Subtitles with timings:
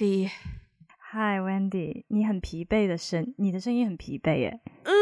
[0.00, 0.30] Effie。
[1.12, 4.60] Hi，Wendy，你很疲惫的声，你的声音很疲惫耶。
[4.84, 4.92] 嗯，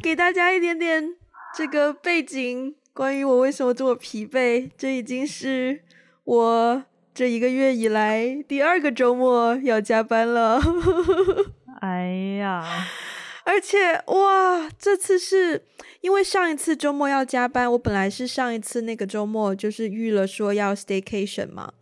[0.00, 1.16] 给大家一点点
[1.56, 4.70] 这个背景，关于我为什么这么疲惫。
[4.78, 5.82] 这已经是
[6.22, 10.60] 我这一个月以来第二个周末要加班了。
[11.82, 12.64] 哎呀，
[13.44, 15.64] 而且哇，这次是
[16.02, 21.72] 因为上一次周末要加班，我本来是上一次那个周末就是预了说要 staycation 嘛。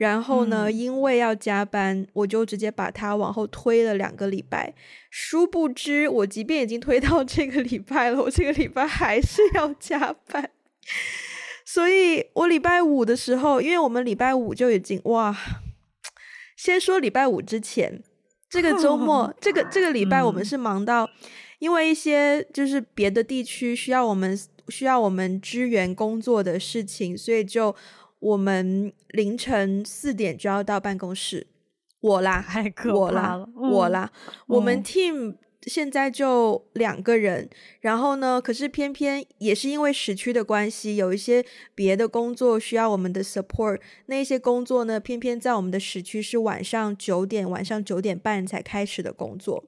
[0.00, 4.72] 然后呢，嗯、因为要加班，我就直接把它往后推了两个礼拜。
[5.10, 10.50] 殊不知，我即便已经推到这个礼拜了，我这个礼拜还是要加班。
[11.66, 15.36] 所以我礼拜五的时候，因为我们礼拜五就已经哇，
[16.56, 18.02] 先说礼拜五之前，
[18.48, 21.10] 这个周末， 这个这个礼拜我们是忙到，嗯、
[21.58, 24.40] 因为一些就是别的地区需要我们
[24.70, 27.76] 需要我们支援工作的事情，所以就。
[28.20, 31.46] 我们凌晨四点就要到办公室，
[32.00, 34.12] 我啦， 太可怕了，我啦，嗯、我啦。
[34.46, 49.64] 我们 team 现在就两个人，嗯、然后呢，可是偏偏也是因为时区的关系，有一些别的工作需要我们的 support，那些工作呢，偏偏在我们的时区是晚上九点、晚上九点半才开始的工作，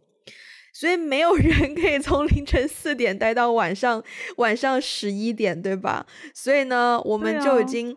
[0.74, 4.04] 所以没有人可以从凌晨四点待到晚上
[4.36, 6.06] 晚上十一点，对吧？
[6.34, 7.96] 所以呢，我们就已经。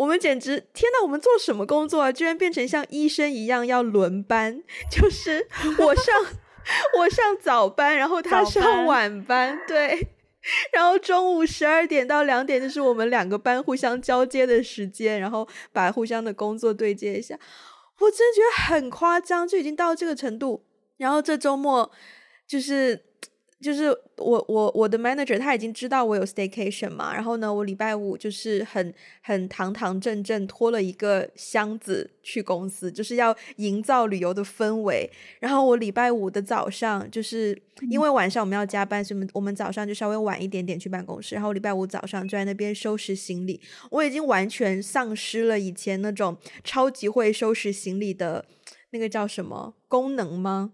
[0.00, 1.02] 我们简直天哪！
[1.02, 2.10] 我们做什么工作啊？
[2.10, 5.46] 居然变成像医生一样要轮班， 就是
[5.78, 6.14] 我上
[6.96, 10.08] 我上早班，然后他上晚班，班对，
[10.72, 17.38] 然后中午十二点到两点就是我们两个班互相交接的时间，然后把互相的工作对接一下。
[17.98, 20.64] 我真的觉得很夸张，就已经到这个程度。
[20.96, 21.92] 然后这周末
[22.48, 23.04] 就是。
[23.60, 35.10] 就是我我我的 manager 他已经知道我有 staycation 嘛，然后呢，我礼拜五就是很很堂堂正正拖了一个箱子去公司，就是要营造旅游的氛围。
[35.40, 41.34] 然后我礼拜五的早上，就是因为晚上我们要加班，所以我们早上就稍微晚一点点去办公室。
[41.34, 48.46] 然后礼拜五早上就在那边收拾行李，我已经完全丧失了以前那种超级会收拾行李的
[48.92, 50.72] 那个叫什么功能吗？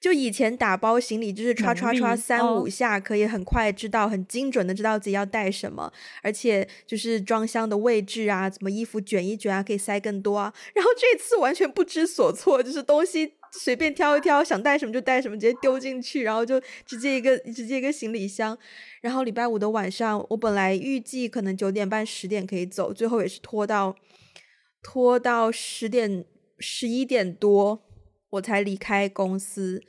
[0.00, 10.52] 就以前打包行李就是刷刷刷三五下，可以很快知道、很精准的知道自己要带什么，而且就是装箱的位置啊，怎么衣服卷一卷啊，可以塞更多啊。
[10.74, 18.56] 然后这次完全不知所措，就是东西随便挑一挑，想带什么就带什么，直接丢进去，然后就直接一个直接一个行李箱。
[19.02, 23.94] 然后礼拜五的晚上，我本来预计可能九点半十点可以走，最后也是拖到
[24.82, 26.24] 拖到十点
[26.58, 27.82] 十一点多。
[28.30, 29.82] 我才离开公司，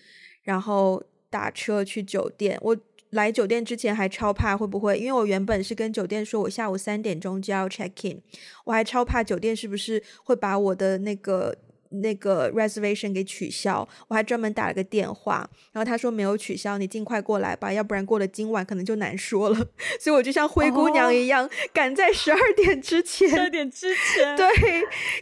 [0.43, 2.57] 然后打车去酒店。
[2.61, 2.77] 我
[3.11, 8.21] 来酒店之前还超怕会不会，因为我原本是跟酒店说我下午三点钟就要 check in，
[8.65, 11.57] 我还超怕酒店是不是会把我的那个。
[11.91, 19.55] 那个 reservation 给取消，我还专门打了个电话，然后他说没有取消，你尽快过来吧，要不然过了今晚可能就难说了。
[19.99, 21.97] 所以我就像灰姑娘一样，赶、oh.
[21.97, 24.47] 在十二点之前，十二点之前，对，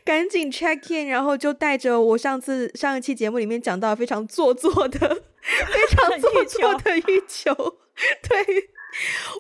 [0.06, 5.00] 赶紧 check in，然后就带着我上次上一期节目里面讲到非常做作的、
[5.42, 7.54] 非 常做作的欲求。
[8.22, 8.70] 对，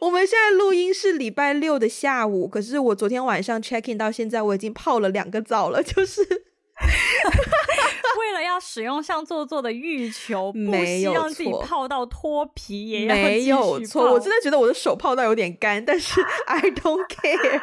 [0.02, 6.49] 我们现在录音是礼拜六的下午，可是我昨天晚上 check in 到现在，我已经泡了两个澡了，就是。
[8.20, 14.12] 为了要使用像做作的欲求，没有错，让自己泡到脱皮也要没有错。
[14.12, 17.62] 我真的觉得我的手泡到有点干，但是 I don't care。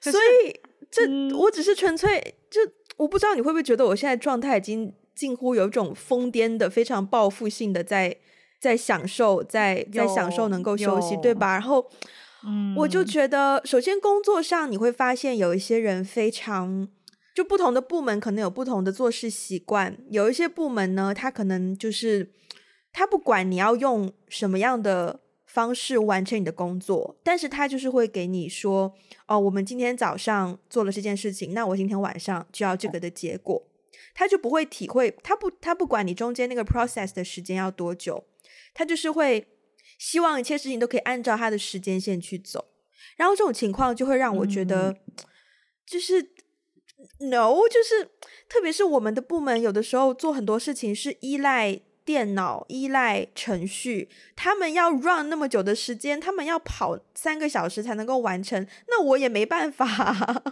[0.00, 0.60] 所以
[0.90, 2.60] 这、嗯、我只是纯粹就
[2.96, 8.16] 我不知道你会不会觉得我现在状态已经近乎有一种疯癫的、非常报复性的在
[8.60, 11.52] 在享受，在在享受能够休息，对吧？
[11.52, 11.88] 然后。
[12.76, 16.88] 我就觉得，首先工作上你会发现有一些人非常，
[17.34, 19.96] 就不同的部门可能有不同的做事习惯。
[20.10, 22.32] 有一些部门呢，他可能就是
[22.92, 28.92] 他不管你要用什么样的方式完成你的工作，但是他就是会给你说，
[29.28, 33.62] 哦，我们今天早上做了这件事情，那我今天晚上就要这个的结果。
[34.14, 38.24] 他就不会体会，他不他不管你中间那个 process 的时间要多久，
[38.74, 39.46] 他就是会。
[40.04, 42.66] 希望一切事情都可以按照他的时间线去走，
[43.16, 44.96] 然后这种情况就会让我觉得，
[45.86, 48.10] 就是、嗯、no，就是
[48.48, 60.42] 特别是我们的部门有的时候做很多事情是依赖电脑、依赖程序，他们要 run 那么久的时间，他们要跑三个小时才能够完成，那我也没办法，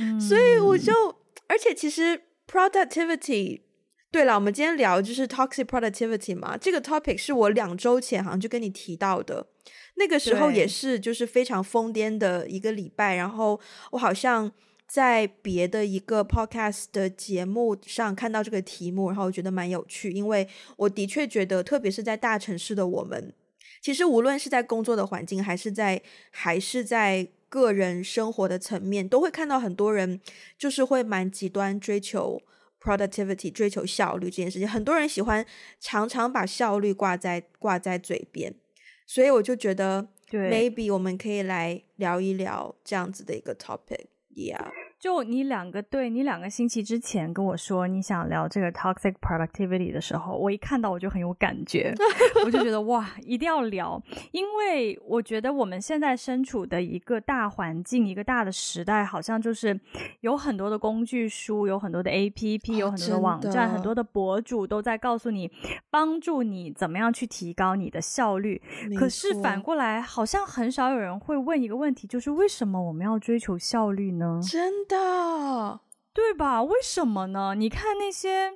[0.00, 1.14] 嗯、 所以我就，
[1.46, 3.65] 而且其实 productivity。
[4.10, 9.46] 对了，我们今天聊就是 toxic productivity 嘛，这个 topic 是我两周前好像就跟你提到的，
[9.96, 13.60] 那个时候也是就是非常疯癫的一个礼拜，然后
[13.90, 14.50] 我好像
[14.86, 23.34] 在别的一个 podcast 的节目上看到这个题目，然后我觉得蛮有趣，因为我的确觉得，特别是在大城市的我们，
[23.82, 26.00] 其实无论是在工作的环境，还是在
[26.30, 30.20] 还是在个人生活的层面，都会看到很多人
[30.56, 32.40] 就是会蛮极端追求
[32.80, 34.68] productivity，追求效率这件事情。
[34.68, 35.44] 很多人喜欢
[35.80, 38.54] 常常把效率挂在挂在嘴边，
[39.06, 40.08] 所以我就觉得。
[40.28, 44.72] ，maybe 我们可以来聊一聊这样子的一个 topic，yeah。
[44.98, 51.94] 就你两个，对，你两个星期之前跟我说你想聊这个 toxic productivity 的时候，我一看到我就很有感觉，
[52.44, 54.02] 我就觉得哇，一定要聊，
[54.32, 59.78] 因为我觉得我们现在身处的一个大环境，一个大的时代，好像就是
[60.20, 65.50] 有很多的工具书，有很多的 APP，有很多的网站，很多的博主都在告诉你，
[65.90, 68.60] 帮助你怎么样去提高你的效率。
[68.98, 74.40] 可是反过来，好像很少有人会问一个问题，就是为什么我们要追求效率呢？
[74.42, 74.96] 真的。
[74.98, 75.80] 啊，
[76.12, 76.62] 对吧？
[76.62, 77.54] 为什么呢？
[77.54, 78.50] 你看那些，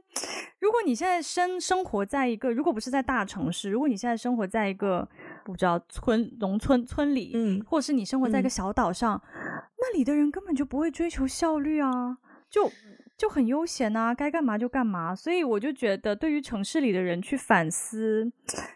[0.61, 5.07] 如果你现在生生活在一个，如果不是在大城市，如果你现在生活在一个
[5.45, 9.41] 不知道村农村村里，嗯，或者是你生活在一个小岛上，嗯，
[9.79, 12.17] 那里的人根本就不会追求效率啊，
[12.49, 12.71] 就
[13.19, 15.15] 就很悠闲啊，该干嘛就干嘛。
[15.15, 18.33] 所以我就觉得，对于城市里的人去反思，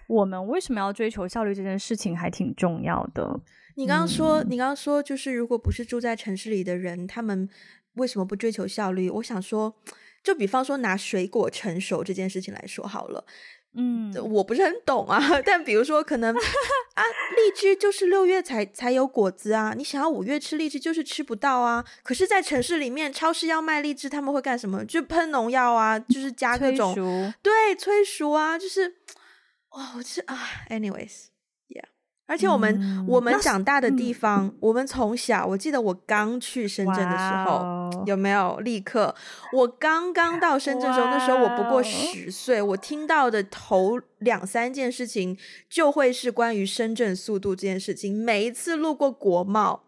[0.09, 3.41] 我们为什么要追求效率这件事情，还挺重要的。
[3.77, 7.49] 你刚刚说，嗯、你刚刚说，就是如果不是住在城市里的人，他们
[7.95, 9.11] 为什么不追求效率？
[9.11, 9.75] 我想说，
[10.23, 13.25] 就比方说拿水果成熟这件事情来说好了，
[13.77, 15.21] 嗯，我不是很懂啊。
[15.45, 16.35] 但比如说，可能
[16.95, 21.85] 啊，荔枝就是六月才才有果子啊，你想要五月吃荔枝就是吃不到啊。
[22.05, 24.85] 可是，在城市里面，超市要卖荔枝，他们会干什么？
[24.85, 28.95] 就喷农药啊，就是加各种催，对，催熟啊，就是
[29.71, 30.39] 哇，我是啊
[30.71, 31.34] ，anyways。
[32.27, 39.15] 而且我们、嗯、我们长大的地方，嗯、我们从小，我记得我刚去深圳的时候，有没有立刻？
[39.53, 45.37] 我刚刚到深圳的时候，那时候我不过十岁，我听到的头两三件事情
[45.69, 48.17] 就会是关于深圳速度这件事情。
[48.17, 49.83] 每一次路过国贸，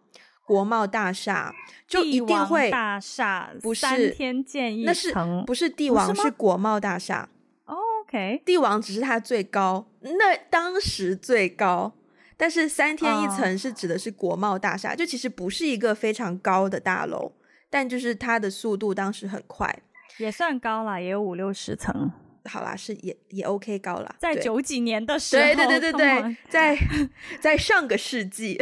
[0.45, 1.55] 国贸大厦
[1.87, 5.11] 就一定会大厦，不是三天建那是
[5.47, 6.15] 不是帝王？
[6.15, 7.29] 是，是国贸大厦。
[7.65, 11.93] Oh, OK，帝王只是它最高，那当时最高。
[12.37, 17.33] 但是三天一层是指的是国贸大厦，uh, 就其实不是一个非常高的大楼，
[17.69, 19.81] 但就是它的速度当时很快，
[20.17, 22.11] 也算高了，也有五六十层。
[22.45, 26.77] 好啦，是也也 OK 高了，在九几年的时候，对对对对对，在
[27.41, 28.57] 在上个世纪，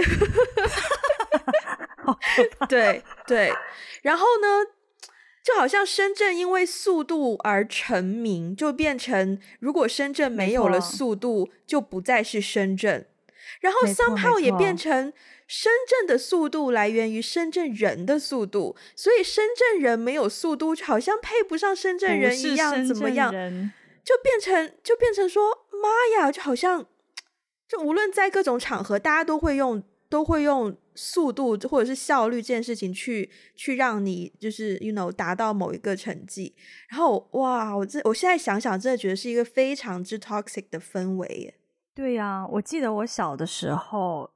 [2.68, 3.54] 对对。
[4.02, 4.72] 然后呢，
[5.44, 13.06] 就好像深圳因为速度而成名，就变成如果深圳没有了速度，就不再是深圳。
[13.66, 15.12] 然后 somehow 也变成
[15.48, 23.32] 深圳的速度来源于深圳人的速度，所以深圳人没有速度，就好像配不上深圳人一样，怎么样？
[24.04, 26.86] 就变成就变成说，妈呀，就好像
[27.68, 36.56] 就无论在各种场合，大家都会用都会用速度或者是效率这件事情去去让你就是 you know 达到某一个成绩。
[36.90, 41.56] 然后哇，我这我现在想想，真的觉得是一个非常之 toxic 的氛围耶。
[41.96, 44.30] 对呀，我记得我小的时候，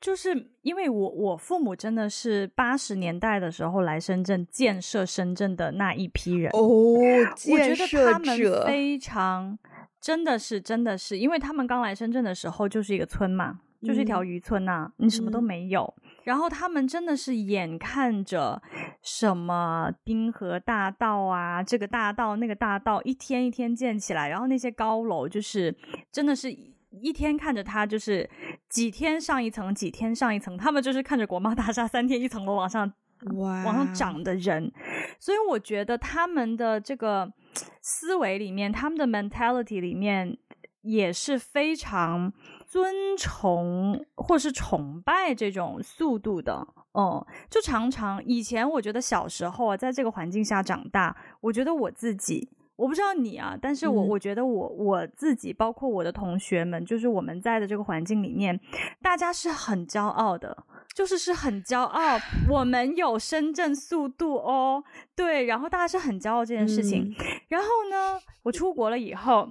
[0.00, 9.58] 就是因为我我父母真的是八十年代的时候来深圳建设深圳的那一批人哦，我觉得他们非常
[10.00, 18.62] 真的是真的是，因为他们刚来深圳的时候就是一个村嘛，就是一条渔村呐、你什么都没有，嗯、然后他们真的是眼看着
[19.02, 25.76] 什么滨河大道啊，这个大道那个大道一天一天建起来，然后那些高楼就是
[26.12, 26.56] 真的是。
[26.90, 28.28] 一天看着他，就是
[28.68, 30.56] 几天上一层，几天上一层。
[30.56, 32.92] 他们就是看着国贸大厦三天一层楼往上，
[33.30, 33.64] Wow.
[33.64, 34.72] 往上涨的人。
[35.18, 37.32] 所以我觉得他们的这个
[37.80, 40.38] 思维里面，他们的 mentality 里面
[40.82, 42.32] 也是非常
[42.66, 46.66] 尊崇或是崇拜这种速度的。
[46.92, 52.48] 哦、嗯，就常常以前我觉得小时候啊，在这个环境下长大，我觉得我自己。
[52.80, 58.58] 我不知道你啊，但是我我觉得我我自己，包括我的同学们，就是我们在的这个环境里面，
[59.02, 62.18] 大家是很骄傲的，就是是很骄傲，
[62.48, 64.82] 我们有深圳速度哦，
[65.14, 67.04] 对，然后大家是很骄傲这件事情。
[67.04, 67.14] 嗯、
[67.48, 69.50] 然后呢，我出国了以后，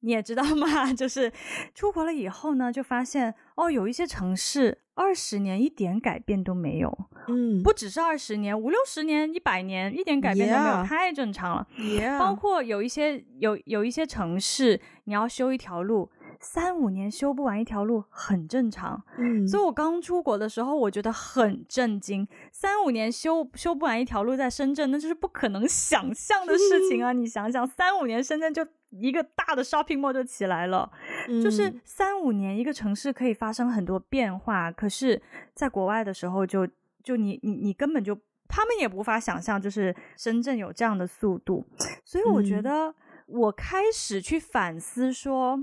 [0.00, 0.92] 你也知道嘛？
[0.94, 1.32] 就是
[1.74, 4.78] 出国了以后呢，就发现哦，有一些城市。
[4.98, 6.92] 二十年一点改变都没有，
[7.28, 10.88] 嗯，不只是二十年，五六十年、一百年一点改变都没有，Yeah.
[10.88, 11.68] 太正常了。
[12.18, 19.02] 包括有一些有有一些城市，你要修一条路，三五年修不完一条路很正常。
[19.16, 27.12] 嗯，所以我刚出国的时候，我觉得很震惊，三五年修修不完一条路，在深圳那就是不可能想象的事情啊！
[27.12, 30.90] 嗯、 你想想，三五年深圳就一个大的 shopping mall 就起来了，
[31.28, 34.70] 嗯、就是三五年一个城市可以发生很多变化。
[34.70, 35.20] 可是，
[35.54, 38.16] 在国外的时候就，就就你你你根本就
[38.46, 41.66] 他们也无法想象，就是深圳有这样的速度。
[42.04, 42.94] 所以我觉得。
[43.30, 45.62] 我开始去反思说，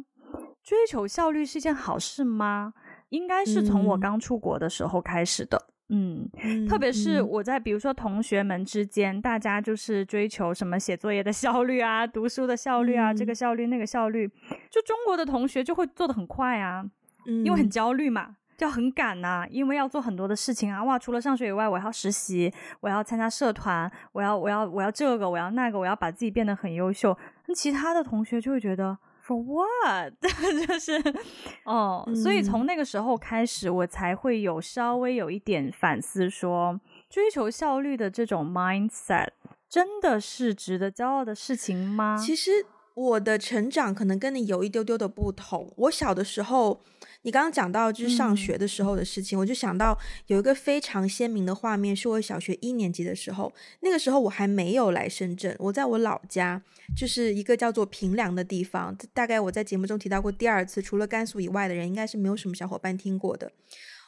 [0.66, 2.74] 追求效率是一件好事吗？
[3.10, 5.68] 应该是从我刚出国的时候开始的。
[5.90, 14.28] 嗯，嗯，特别是我在比如说同学们之间，大家就是追求什么写作业的效率啊，读书的效率啊，这个效率那个效率，
[14.72, 16.84] 就中国的同学就会做得很快啊，
[17.26, 18.38] 因为很焦虑嘛。
[18.58, 20.82] 就很赶呐、啊，因为要做很多的事情啊！
[20.82, 27.18] 哇，除了上学以外，我要实习，我要参加社团，我要我要我要这个，我要那个，我要把自己变得很优秀。
[27.48, 30.14] 那其他的同学就会觉得，For what？
[30.68, 31.02] 就是
[31.64, 39.30] 哦，嗯、所以从那个时候开始，我才会有稍微有一点反思说，说追求效率的这种 mindset
[39.70, 42.18] 真的是值得骄傲的事情吗？
[42.18, 45.74] 其实我的成长可能跟你有一丢丢的不同。
[45.78, 46.82] 我小的时候。
[47.26, 53.52] 你刚刚讲到就是上学的时候的事情，嗯、我就想到有一个非常鲜明的画面，是我小学一年级的时候。
[53.80, 56.62] 那个时候我还没有来深圳，我在我老家，
[56.96, 58.96] 就是一个叫做平凉的地方。
[59.12, 63.52] 大概我在节目中提到过第二次，除了甘肃以外的人，应该是没有什么小伙伴听过的。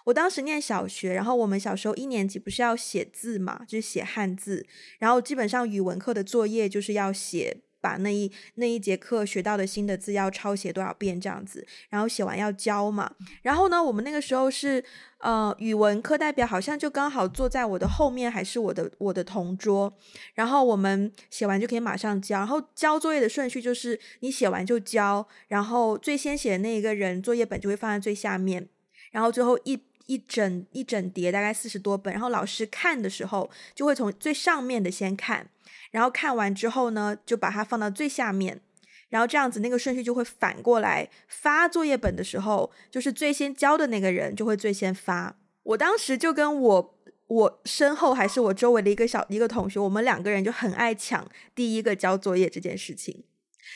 [0.05, 4.63] 我当时念小学，然后我们小时候一年级不是要写字嘛，就是写汉字，
[5.00, 7.57] 然后基本上语文课的作业就是要写。
[7.79, 13.12] 把那一那一节课学到的新的字要抄写多少遍这样子，然后写完要交嘛。
[13.41, 14.84] 然后呢，我们那个时候是
[15.19, 19.93] 呃语文课代表好像就刚好坐在我的后面，还是我的我的同桌。
[20.34, 22.38] 然后我们写完就可以马上交。
[22.39, 28.67] 然后交作业的顺序就是你写完就交，然后最先写的那一个人作业本就会放在最下面，
[29.12, 35.50] 然后最后一一整一整叠大概四十多本，然后老师看的时候就会从最上面的先看。
[35.91, 38.62] 然后看完之后呢，就把它放到最下面，
[39.10, 41.10] 然后这样子那个顺序就会反过来。
[41.27, 45.38] 发作业本的时候，就是最先交的那个人就会最先发。
[45.63, 53.24] 我当时就跟我我身后还是我周围的一个小一个同学，我们两个人就很爱抢第一个交作业这件事情。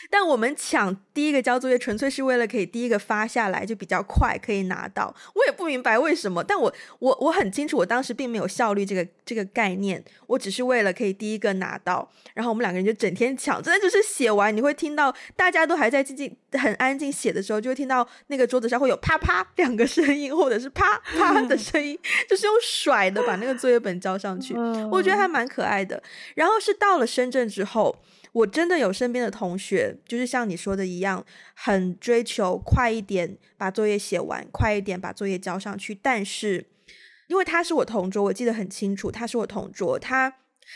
[0.09, 5.13] 但我们抢第一个交作业，纯粹是为了可以第一个发下来，就比较快可以拿到。
[5.35, 12.09] 我也不明白为什么，但我我我很清楚，我当时并没有效率这个这个概念，我只是为了可以第一个拿到。
[12.33, 21.97] 然后我们两个人就整天抢，真的就是写完，你会听到大家都还在静静很安静写的时候，就会听到那个桌子上会有啪啪两个声音，或者是啪啪的声音，
[22.29, 24.55] 就是用甩的把那个作业本交上去。
[24.91, 26.01] 我觉得还蛮可爱的。
[26.35, 27.95] 然后是到了深圳之后。
[28.33, 35.93] 我真的有身边的同学，就是像你说的一样，很追求快一点把作业写完，快一点把作业交上去。
[35.93, 36.65] 但是，
[37.27, 40.33] 因为他是我同桌，我记得很清楚，他是我同桌，他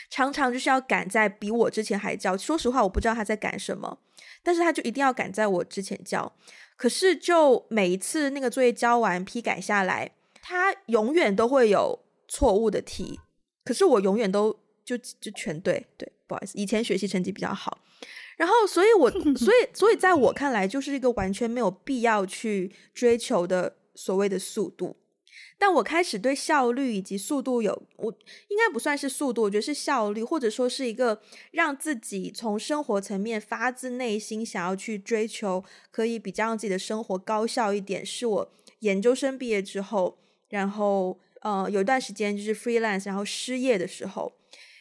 [0.10, 2.36] 常常就是要赶在比我之前还交。
[2.36, 4.00] 说实话，我不知道他在赶什么，
[4.44, 6.34] 但是他就一定要赶在我之前交。
[6.76, 13.22] 可是，就每一次那个作业交完批改下来，他永远都会有错误的题，
[13.64, 16.10] 可是我永远都就就全对，对。
[16.28, 17.84] 不好意思，以前学习成绩比较好，
[18.36, 24.98] 然后所以我，所以所以在我看来，就是一个完全没有必要去追求的所谓的速度。
[25.60, 28.12] 但我开始对效率以及速度有，我
[28.48, 38.04] 应该不算是速度，我觉得是效率，或者说是一个让自己从生活层面发自内心想要去追求，可以比较让自己的生活高效一点。
[38.04, 40.18] 是我研究生毕业之后，
[40.50, 44.34] 然后呃有一段时间就是 freelance，然后失业的时候。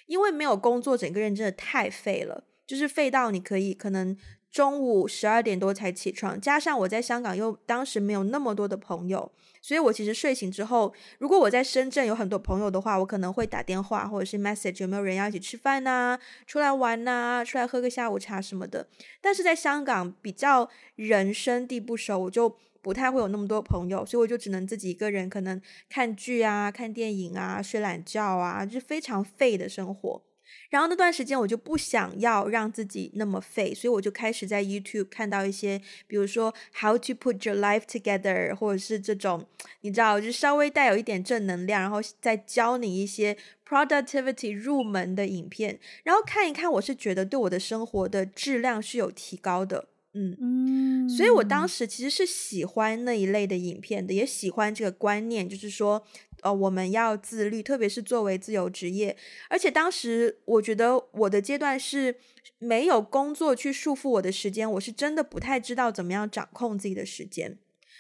[0.07, 4.17] 因为没有工作，整个人真的太废了，就是废到你可以可能
[4.51, 18.87] 中午十二点多才起床，加上我在香港又当时没有那么多的朋友，所以我其实睡醒之后，如果我在深圳有很多朋友的话，我可能会打电话或者是 message 有没有人要一起吃饭呐、出来玩呐、出来喝个下午茶什么的。
[19.21, 22.57] 但是在香港比较人生地不熟，我就。
[22.85, 30.23] 不太会有那么多朋友，所以我就只能自己一个人，可能看剧啊、看电影啊、睡懒觉啊，就是非常废的生活。
[30.69, 39.47] 然后那段时间我就不想要让自己那么废，所以我就开始在 YouTube 看到一些，比如说 How to put your life together，或者是这种
[39.81, 43.37] 你知道，就稍微带有一点正能量，然后再教你一些
[43.67, 49.89] productivity 入门的影片，然后看一看，我是觉得对我的生活的质量是有提高的。
[50.17, 56.07] 嗯嗯，所以我当时其实是喜欢那一类的影片的，也喜欢这个观念，就是说，
[56.43, 59.17] 呃，我们要自律，特别是作为自由职业。
[59.51, 62.17] 而且当时我觉得我的阶段是
[62.59, 67.59] 没有工作去束缚我的时间，我是真的不太知道怎么样掌控自己的时间。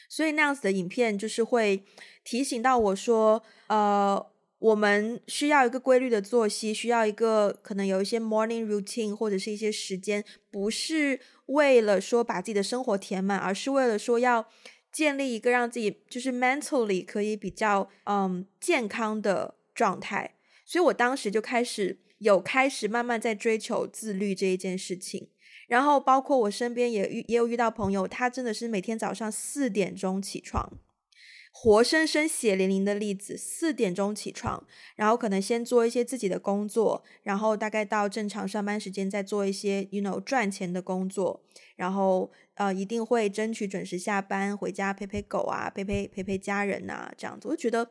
[0.09, 1.85] 所以那样子的影片就是会
[2.23, 4.26] 提醒到我说，呃。
[4.64, 14.47] 我们需要一个规律的作息，需要一个可能有一些 morning routine 或者是一些时间，不是为了说把自己的生活填满，而是为了说要
[14.90, 20.37] 建立一个让自己就是 mentally 可以比较嗯健康的状态。
[20.64, 25.28] 所以我当时就开始有开始慢慢在追求自律这一件事情，
[25.68, 30.73] 然后包括我身边也遇也有遇到朋友，他真的是每天早上四点钟起床。
[31.56, 41.44] 活生生血淋淋的例子，四点钟起床，然后可能先做一些自己的工作，然后大概到正常上班时间再做一些，you know，赚钱的工作，
[41.76, 47.88] 然后呃一定会争取准时下班回家陪陪狗啊，陪陪陪陪家人啊，这样子，我觉得，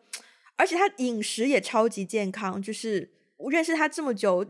[0.58, 4.46] 而且他饮食也超级健康，就是我认识他这么久，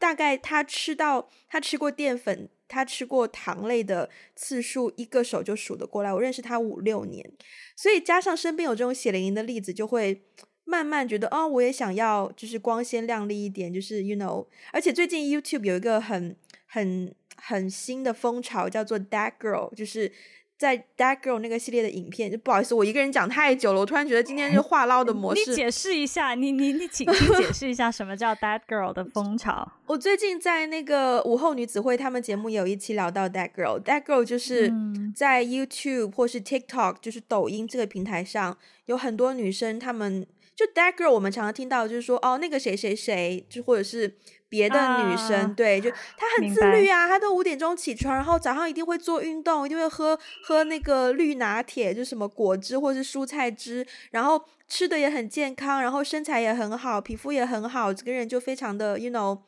[0.00, 2.50] 大概他吃到他吃过淀粉。
[2.68, 6.12] 他吃过糖类的次数，一个手就数得过来。
[6.12, 7.32] 我认识他五六年，
[7.74, 10.22] 所以加上身边有这种血淋淋的例子，就会
[10.64, 14.46] 慢慢觉得，哦，我也想要，就是光鲜亮丽一点，就是 you know。
[14.72, 20.12] 而且最近 YouTube 有一个很很很新的风潮，叫做 That Girl，就是。
[20.58, 25.50] 在 That Girl 那个系列的影片，就不好意思，我一个人讲太久了，我突然觉得今天是话唠的模式。
[25.50, 29.70] 你解释一下，你你你请你解释一下什么叫 That Girl 的风潮？
[29.86, 34.72] 我最近在那个午后女子会他们节目有一期聊到 That Girl，That Girl, That Girl 就是
[35.14, 40.26] 在 YouTube 或是 TikTok，就是抖音这个平台上，有很多女生，她们
[40.58, 44.18] 就 That Girl，我们常常听到就是说，哦，那个谁谁谁，就或者是。
[44.50, 59.38] 别的女生、啊、对，就她很自律啊，她都五点钟起床，然后早上一定会做运动，一定会喝喝那个绿拿铁，就什么果汁或是蔬菜汁，然后吃的也很健康，然后身材也很好，皮肤也很好，整个人就非常的，you know，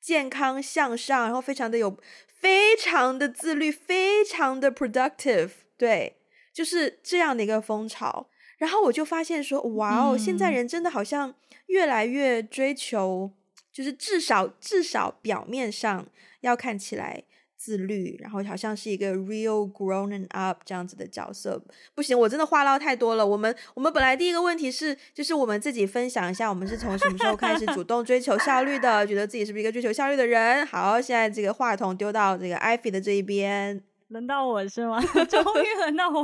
[0.00, 1.98] 健康向上，然后非常的有，
[2.40, 6.14] 非常的自律，非常的 productive，对，
[6.52, 8.28] 就是这样的一个风潮。
[8.58, 11.34] 然后我就发现说，哇哦，嗯、现在人真的好像
[11.66, 13.32] 越来越追求。
[13.72, 16.06] 就是至少至少表面上
[16.42, 17.24] 要看起来
[17.56, 21.60] 自律，然后好像是一个 real grown up 这样子的角色。
[21.92, 23.26] 不行，我真的话唠太多了。
[23.26, 29.04] 我们我们本来第一个问题是，就是我们自己分享一下，我们是从什么时候开始主动追求效率的？
[29.04, 30.64] 觉得自己是不是一个追求效率的人？
[30.64, 33.82] 好，现在这个话筒丢到这个 Ivy 的这一边。
[34.08, 35.00] 轮到我是吗？
[35.28, 36.22] 终于轮到我。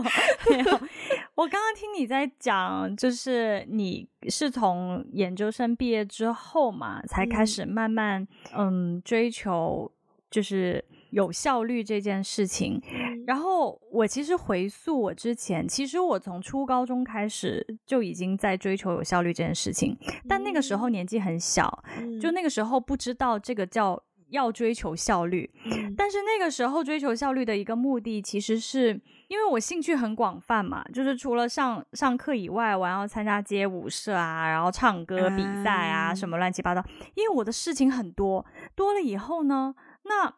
[0.51, 0.81] 没有，
[1.35, 9.90] 我刚刚听你在讲，就是你是从研究生毕业之后嘛，才开始慢慢嗯，嗯追求
[10.31, 12.81] 就是有效率这件事情。
[12.93, 19.97] 嗯、然后我其实回溯我之前，其实我从初高中开始就已经在追求有效率这件事情，
[20.29, 24.01] 但那个时候年纪很小，嗯、就那个时候不知道这个叫。
[24.31, 25.49] 要追求效率，
[25.97, 36.85] 但是那个时候追求效率的一个目的，其实是因为我兴趣很广泛嘛，就是除了上上课以外，我要参加街舞社啊，然后唱歌比赛啊，什么乱七八糟。
[37.14, 40.33] 因为我的事情很多，多了以后呢，那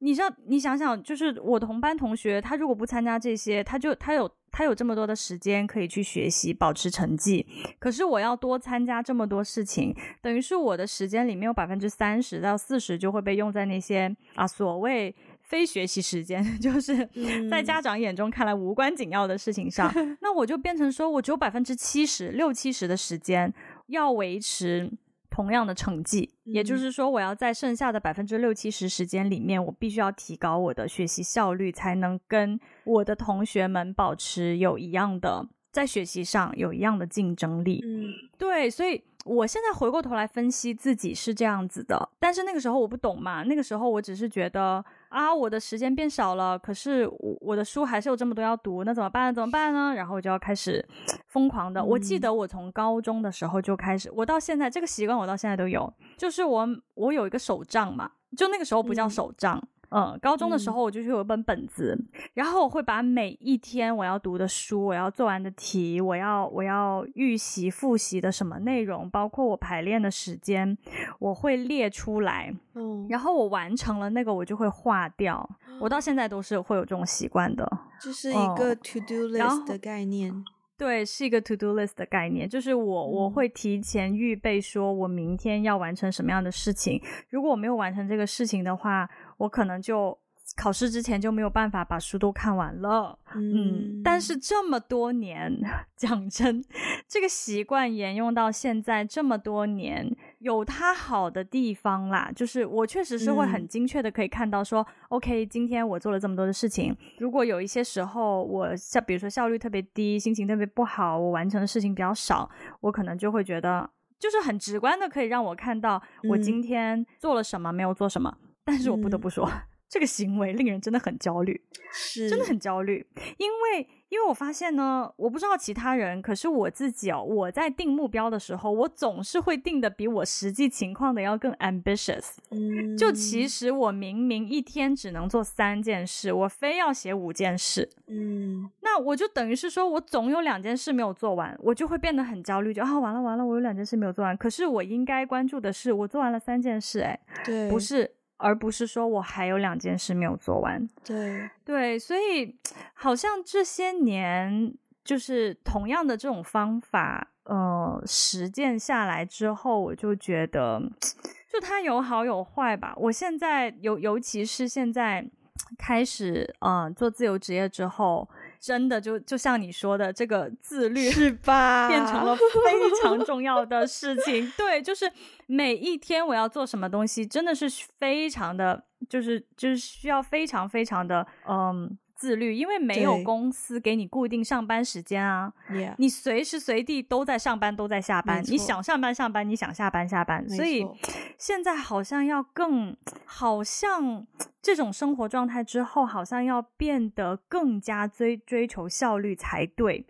[0.00, 4.30] 你知道，你想想，就是我同班同学，他如果不参加这些，他就他有。
[4.50, 7.46] 他有这么多的时间可以去学习，保持成绩。
[7.78, 17.06] 可是我要多参加这么多事情，等于是我的时间里面有百分之三十到四十就会被用在那些啊所谓非学习时间， 就是
[17.50, 19.92] 在家长眼中看来无关紧要的事情上。
[19.94, 23.52] 嗯、那我就变成说，我只有百分之七十六七十的时间
[23.88, 24.90] 要维持。
[25.38, 37.80] 同样的成绩，也就是说，我要在剩下的百分之六七十时间里面，我必须要提高我的学习效率，才能跟我的同学们保持有一样的，在学习上有一样的竞争力。
[37.86, 39.00] 嗯，对，所以。
[39.24, 49.34] 我现在回过头来分析自己是这样子的，但是那个时候我不懂嘛，那个时候我只是觉得啊，我的时间变少了，可是我我的书还是有这么多要读，那怎么办？
[49.34, 49.94] 怎么办呢？
[49.94, 50.84] 然后我就要开始
[51.26, 51.84] 疯狂的。
[51.84, 59.56] 我记得我从高中的时候就开始，我到现在这个习惯我到现在都有，就是我我有一个手账嘛，就那个时候不叫手账。
[59.56, 70.76] 嗯嗯，高中的时候我就是有一本本子，嗯、然后我会把每一天我要读的书、我要做完的题、我要我要预习复习的什么内容，包括我排练的时间，
[71.18, 72.54] 我会列出来。
[72.74, 75.48] 嗯，然后我完成了那个，我就会划掉。
[75.68, 77.66] 嗯、我到现在都是会有这种习惯的，
[78.00, 80.44] 这是一个 to do list 的概念。
[80.76, 87.02] 对，是一个 to do list 的概念，就是我、嗯、我会提前预备，说我明天要完成什么样的事情。
[87.30, 90.16] 如果我没有完成这个事情的话，我可能就
[90.56, 95.52] 考试之前就没有办法把书都看完了，嗯，嗯，但是这么多年，
[95.94, 96.64] 讲真，
[97.06, 112.48] 这个习惯沿用到现在这么多年，有它好的地方啦，就是我确实是会很精确的可以看到说，嗯、OK，今天我做了这么多的事情，如果有一些时候我像比如说效率特别低，心情特别不好，我完成的事情比较少，
[112.80, 119.46] 我可能就会觉得，就是很直观的可以让我看到我今天做了什么，没有做什么，嗯、但是我不得不说。
[119.46, 121.58] 嗯这个行为令人真的很焦虑，
[121.90, 123.06] 是真的很焦虑，
[123.38, 132.36] 因为因为我发现呢，我不知道其他人，可是我自己哦，我在定目标的时候，我总是会定的比我实际情况的要更 ambitious。
[132.50, 137.88] 嗯，就其实我明明一天只能做三件事，我非要写五件事。
[138.08, 144.36] 嗯，那我就等于是说我总有两件事没有做完，我就会变得很焦虑，就啊完了完了，我有两件事没有做完。
[144.36, 148.10] 可是我应该关注的是，我做完了三件事，哎，对，不是。
[148.38, 150.88] 而不是说我还有两件事没有做完。
[151.04, 152.56] 对对，所以
[152.94, 154.74] 好像这些年
[155.04, 160.80] 就是同样的这种方法，呃，实践下来之后，我就觉得，
[161.52, 162.94] 就它有好有坏吧。
[162.96, 165.28] 我现在尤尤其是现在
[165.78, 168.28] 开始，嗯、呃，做自由职业之后。
[168.60, 174.52] 真的就就像你说的，这个自律是吧， 变成了非常 重要的事情。
[174.56, 175.10] 对，就是
[175.46, 177.68] 每一天我要做什么东西，真的是
[177.98, 181.96] 非常的，就是就是需要非常非常的嗯。
[182.18, 185.52] 自律，因为没有公司给你固定上班时间啊.
[185.98, 188.42] 你随时随地都在上班，都在下班。
[188.48, 190.46] 你想上班上班，你想下班下班。
[190.48, 190.84] 所以
[191.38, 194.26] 现在好像要更，好像
[194.60, 200.04] 这种生活状态之后，好像要变得更加追追求效率才对。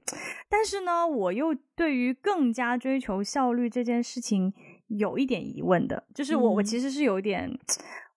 [0.48, 4.54] 但是呢，我又对于更加追求效率这件事情
[4.86, 7.58] 有一点疑问的，就是我、嗯、我其实是有一点。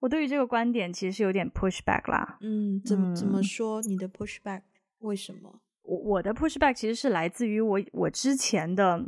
[0.01, 2.37] 我对于这个观点其实是有点 pushback 啦。
[2.41, 3.81] 嗯，怎么怎么说？
[3.83, 4.63] 你的 pushback
[4.99, 5.61] 为什么？
[5.83, 9.05] 我我的 pushback 其实是来自于我我之前的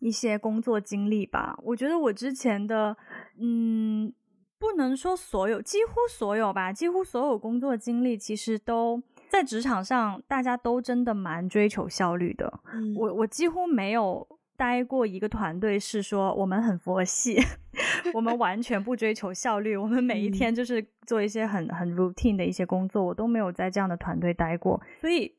[0.00, 1.58] 一些工作经历吧。
[1.62, 2.96] 我觉得我之前的，
[3.38, 4.12] 嗯，
[4.58, 12.60] 不能说所有，几乎所有吧，几乎所有工作经历其实都在职场上，大家都真的蛮追求效率的。
[12.74, 14.26] 嗯，我我几乎没有。
[14.62, 17.36] 待过一个团队是说我们很佛系，
[18.14, 25.34] 我们完全不追求效率，我们每一天就是做一些很很 routine 的一些工作，我都没有在这样的团队待过，所以，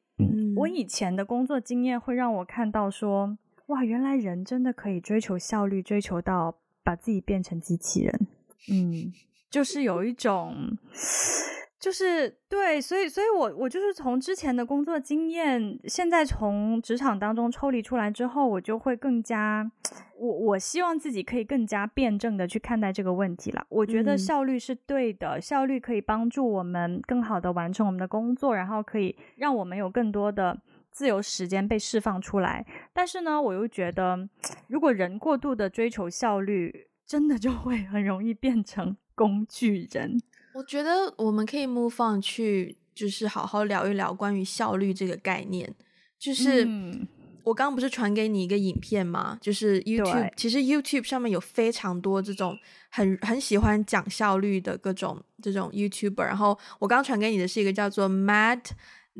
[0.57, 0.67] 我。
[0.67, 8.27] 以前的工作经验会让我看到说，哇，原来人真的可以追求效率，追求到把自己变成机器人，
[8.69, 9.13] 嗯，
[9.49, 10.77] 就是有一种。
[11.83, 19.69] 就是对，所以，所以我我就是从之前的工作经验，现在从职场当中抽离出来之后，我就会更加，
[20.17, 23.65] 我我希望自己可以更加辩证的去看待这个问题了。
[23.67, 30.57] 我觉得效率是对的，嗯，效率可以帮助我们更好的完成我们的工作，然后可以让我们有更多的
[30.89, 32.65] 自由时间被释放出来。
[32.93, 34.29] 但是呢，我又觉得，
[34.69, 40.17] 如果人过度的追求效率，真的就会很容易变成工具人。
[40.55, 45.73] 我觉得我们可以 move on 去，就是好好聊一聊关于效率这个概念。
[46.19, 47.07] 就是、嗯、
[47.43, 49.37] 我刚刚不是传给你一个影片吗？
[49.41, 52.57] 就是 YouTube，其实 YouTube 上面有非常多这种
[52.89, 56.23] 很很喜欢讲效率的各种这种 YouTuber。
[56.23, 58.71] 然后我刚刚传给你的是一个叫做 Matt。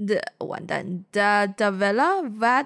[0.08, 2.66] 的完蛋的的 Vela Vat，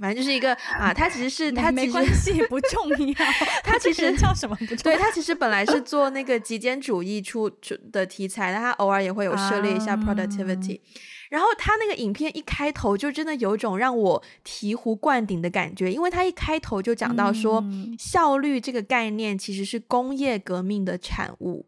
[0.00, 3.14] 反正就是一个啊，他其实是他其实没关系不重要，
[3.62, 4.82] 他其实叫什么不 重要？
[4.82, 10.80] 对，他其实本来是 做那个极简主义出出的题材，但他偶尔也会有涉猎一下 productivity。
[10.80, 10.82] Um,
[11.30, 21.66] 然后他那个影片一开头就真的有一种让我醍醐灌顶的感觉，因为他一开头就讲到说，嗯、效率这个概念其实是工业革命的产物，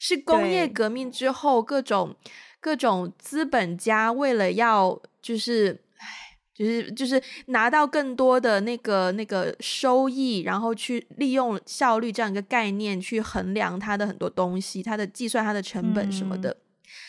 [0.00, 2.16] 是工业革命之后各种。
[2.62, 6.06] 各种资本家为了要就是，唉，
[6.54, 16.56] 就是就是拿到更多的那个那个收益，然后去利用效率这样一个概念去衡量它的很多东西，它的计算它的成本什么的，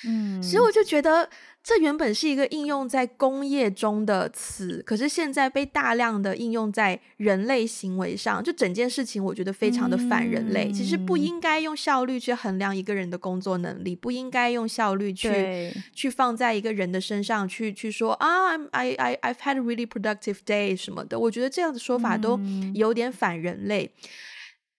[0.05, 1.29] 嗯，所以我就觉得。
[1.63, 10.65] 这原本是一个应用在工业中的词，可是现在被大量的应用在人类行为上，就整件事情我觉得非常的反人类。
[10.65, 21.17] 嗯、其实不应该用效率去衡量一个人的工作能力，不应该用效率去去放在一个人的身上去去说啊，I I I've had a really productive day 什么的。
[21.17, 22.37] 我觉得这样的说法都
[22.73, 23.89] 有点反人类。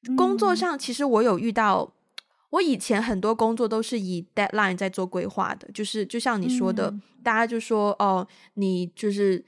[0.07, 1.94] 嗯、工作上其实我有遇到。
[2.55, 9.45] 我以前很多工作都是以 deadline 在做规划的，就是就像你说的，嗯、大家就说哦，你就是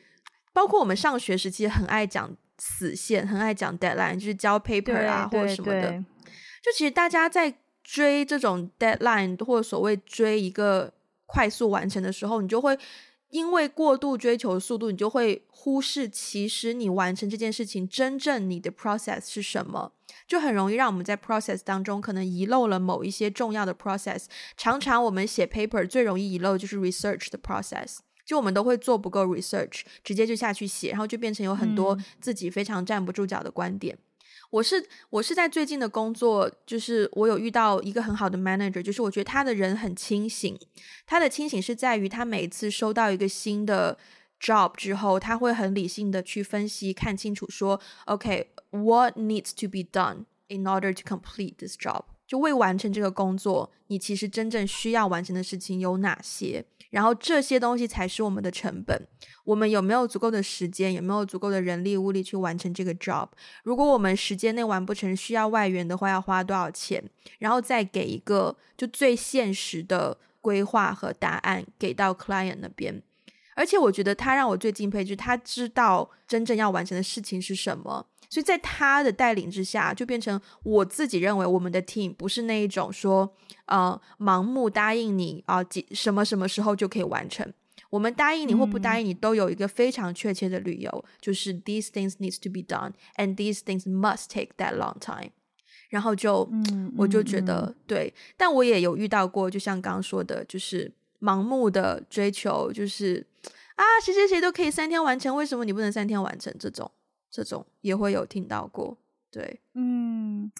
[0.52, 5.92] 包括我们上学时期很爱讲死线，很爱讲 deadline，就是交 paper 啊或者什么的。
[6.60, 10.92] 就其实大家在追这种 deadline 或者所谓追一个
[11.26, 12.76] 快速完成的时候，你就会
[13.36, 19.92] 因为过度追求速度，你就会忽视其实你完成这件事情真正你的 process 是什么，
[20.26, 24.24] 就很容易让我们在 process 当中可能遗漏了某一些重要的 process。
[24.56, 33.94] 常常我们写 paper 最容易遗漏就是 research 的 process，就我们都会做不够 research，直接就下去写，然后就变成有很多自己非常站不住脚的观点。
[33.94, 34.00] 嗯
[34.50, 40.58] 我是我是在最近的工作，就是我有遇到一个很好的 manager，就是我觉得他的人很清醒。
[41.06, 43.98] 他的清醒是在于他每次收到一个新的
[44.40, 52.04] job 之后，他会很理性的去分析，看清楚说，OK，what needs to be done in order to complete this job？
[52.26, 56.64] 就为完成这个工作，你其实真正需要完成的事情有哪些？
[56.90, 59.06] 然后这些东西才是我们的成本。
[59.44, 60.92] 我们有没有足够的时间？
[60.92, 63.28] 有没有足够的人力物力去完成这个 job？
[63.62, 67.02] 如果我们时间内完不成，需要外援的话，要花多少钱？
[67.38, 73.02] 然后再给一个就最现实的规划和答案给到 client 那边。
[73.54, 78.06] 而且我觉得他让我最敬佩，就是他知道真正要完成的事情是什么。
[78.28, 83.34] 所以在他的带领之下，就变成我自己认为我们的 team 不是那一种说，
[83.66, 87.52] 呃，盲目答应你啊，几、呃、什么什么时候就可以完成。
[87.88, 95.30] 我们答应你或不答应你，都有一个非常确切的理由，嗯、就是 these things needs to be done and these things must take that long time。
[95.88, 103.24] 然后就，嗯、我就觉得、嗯、对，但我也有遇到过，就像刚刚说的，就是盲目的追求，就是
[103.76, 106.52] 啊，谁谁谁都可以三天完成，为什么你不能三天完成？
[106.58, 106.90] 这种。
[107.30, 108.96] 这种也会有听到过，
[109.30, 110.50] 对，嗯，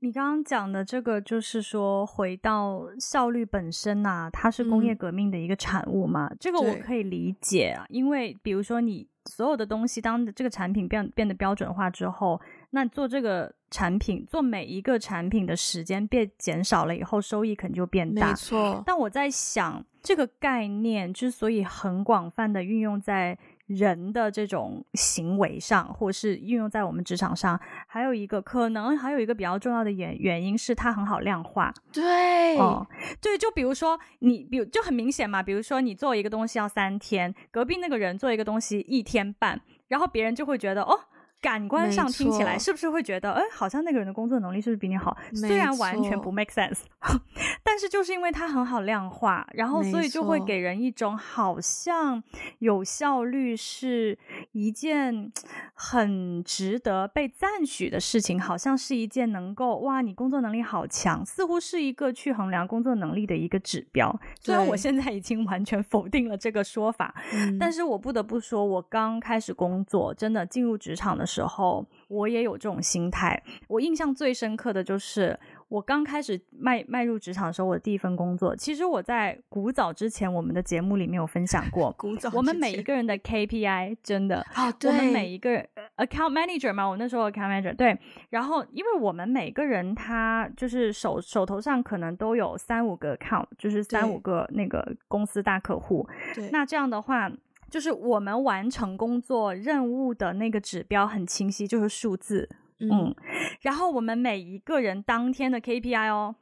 [0.00, 12.40] 你刚刚讲的这个就是说，回到效率本身呐、啊，它是工业革命的一个产物嘛，嗯、这个我可以理解啊，因为比如说你所有的东西，当这个产品变变得标准化之后，
[12.70, 18.82] 那做这个产品，做每一个产品的时间变减少了以后，收益肯定就变大，没错。
[18.86, 23.36] 但我在想，这个概念之所以很广泛的运用在
[23.66, 31.72] 人的这种行为上，或是运用在我们职场上，还有一个可能，还有一个比较重要的原原因是它很好量化。
[31.92, 32.86] 对，哦，
[33.20, 40.98] 对，就比如说你，比如就很明显嘛，比如说你做一个东西要三天，隔壁那个人做一个东西一天半，然后别人就会觉得哦。
[41.46, 45.16] 感官上听起来是不是会觉得，哎，好像那个人的工作能力是不是比你好？
[45.32, 46.80] 虽然完全不 make sense，
[47.62, 52.20] 但是就是因为它很好量化，然后所以就会给人一种好像
[52.58, 54.18] 有效率是
[54.58, 55.30] 一件
[55.74, 64.18] 很值得被赞许的事情，好像是一件能够哇，你工作能力好强，似乎是一个去衡量工作能力的一个指标。
[64.40, 67.14] 虽然我现在已经完全否定了这个说法，
[67.60, 73.42] 但是我不得不说，我刚开始工作，真的进入职场的时候，我也有这种心态。
[73.68, 75.38] 我印象最深刻的就是
[75.68, 78.54] 我刚开始迈迈入职场的时候，我的第一份工作。
[78.54, 81.92] 其实我在古早之前，我们的节目里面有分享过。
[81.98, 87.98] 古早，我们每一个人的 KPI 真的，哦，对，我们每一个人 account manager 嘛，我那时候 account manager 对。
[88.30, 96.08] 然后，因为我们每个人他就是手手头上可能都有三五个 account，就是三五个那个公司大客户。
[96.34, 97.30] 对，那这样的话。
[97.68, 103.16] 就是我们完成工作任务的那个指标很清晰，就是数字，嗯，嗯，
[103.60, 106.34] 然后我们每一个人当天的 KPI 哦，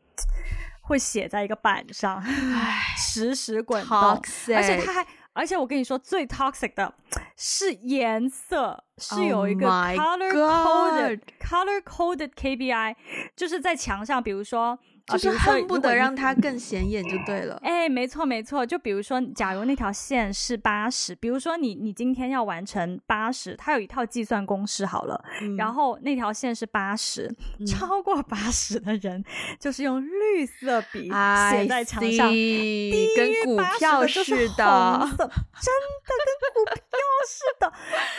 [0.83, 4.57] 会写在一个板上，唉，实时滚动，Toxic.
[4.57, 6.94] 而且它还，而且我跟你说最 toxic 的
[7.37, 12.97] 是颜色，是有一个 color coded color coded KPI，
[13.37, 14.79] 就是在墙上，比如说。
[15.07, 17.59] 就是恨不得让它更显眼就对了。
[17.62, 18.64] 哎，没错没错。
[18.64, 25.23] 就比如说，假如那条线是八十，比如说你你今天要完成八十，它有一套计算公式好了。
[25.43, 29.23] 嗯、然后那条线是八十、嗯， 超过八十的人
[29.61, 36.83] 就是用绿色笔写在墙上，低于八十的就是红色，真的跟股票
[37.29, 37.73] 似的。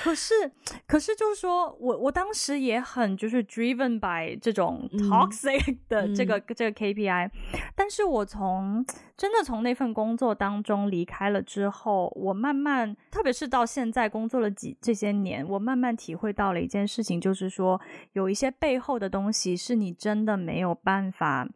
[0.04, 0.52] 可是
[0.86, 6.75] 可是就是说我我当时也很就是 driven by 这种 toxic 的这个、嗯、这个。
[6.76, 7.30] KPI，
[7.76, 8.86] 但是我从
[9.18, 17.80] 真的从那份工作当中离开了之后，我慢慢，特别是到现在工作了几这些年，我慢慢体会到了一件事情，就是说
[18.12, 21.48] 有一些背后的东西是你真的没有办法，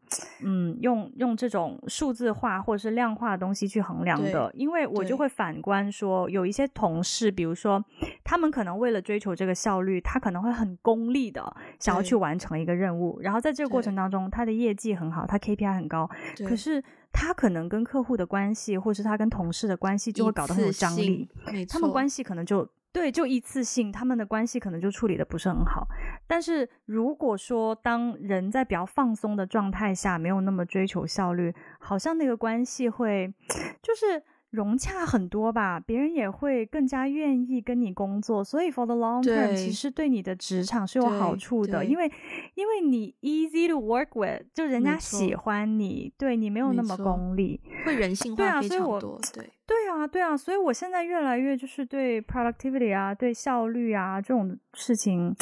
[0.42, 4.50] 嗯，用用这种数字化或者是量化的东西去衡量的。
[4.54, 7.84] 因为我就会反观说，有一些同事，比如说
[8.24, 15.09] 他们可能为了追求这个效率，他可能会很功利的想要去完成一个任务，然后在这个过程当中，他的业绩很。
[15.12, 16.10] 好，他 KPI 很高，
[16.48, 21.28] 可是他可能跟客户的关系，或是他跟同事的关系，就会搞得很有张力。
[21.69, 25.88] 他们关系可能就对，就一次性，他们的关系可能就处理的不是很好。
[26.28, 33.34] 但是如果说当人在比较放松的状态下，没有那么追求效率，好像那个关系会
[33.82, 34.24] 就是。
[34.52, 42.12] 融洽很多吧，别人也会更加愿意跟你工作，所以 for the long term 其实对你的职场是有好处的，因为
[42.60, 55.36] 因为你 easy to work with，就人家喜欢你，对你没有那么功利，会人性化非常多，对啊，所以我对对啊对啊，所以我现在越来越就是对 productivity 啊，对效率啊这种事情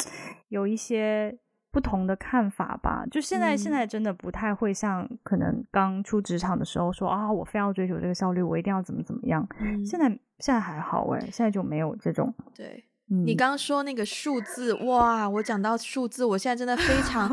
[0.48, 1.36] 有一些。
[1.70, 9.46] 不同的看法吧，就现在现在真的不太会像可能刚出职场的时候说、嗯、啊，我非要追求这个效率，我一定要怎么怎么样。
[9.60, 12.34] 嗯、现在现在还好哎，现在就没有这种。
[12.56, 17.28] 对、嗯、你刚刚说那个数字，哇，我讲到数字，我现在真的非常，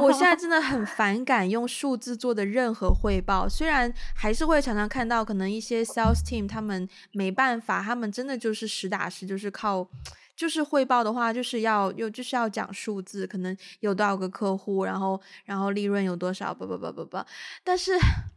[0.00, 3.48] 我现在真的很反感用数字做的任何汇报。
[3.48, 9.88] 虽然还是会常常看到，可能一些 sales team 他们没办法，他们真的就是实打实就是靠。
[10.36, 17.16] 就是汇报的话，就是要又就是要讲数字，可能有多少个客户，然后然后利润有多少，不不不不不。
[17.64, 17.92] 但是，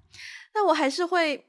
[0.55, 1.45] 那我还是会，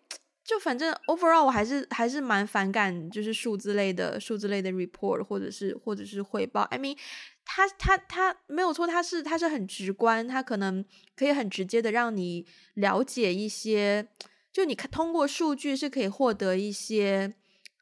[0.50, 6.62] 就反正 overall 我还是还是蛮反感，就是数字类的数字类的 report 或者是或者是汇报。
[6.62, 6.98] I mean，
[7.44, 10.84] 它它它没有错，它是它是很直观，它可能
[11.14, 14.08] 可以很直接的让你了解一些，
[14.52, 17.32] 就你看通过数据是可以获得一些，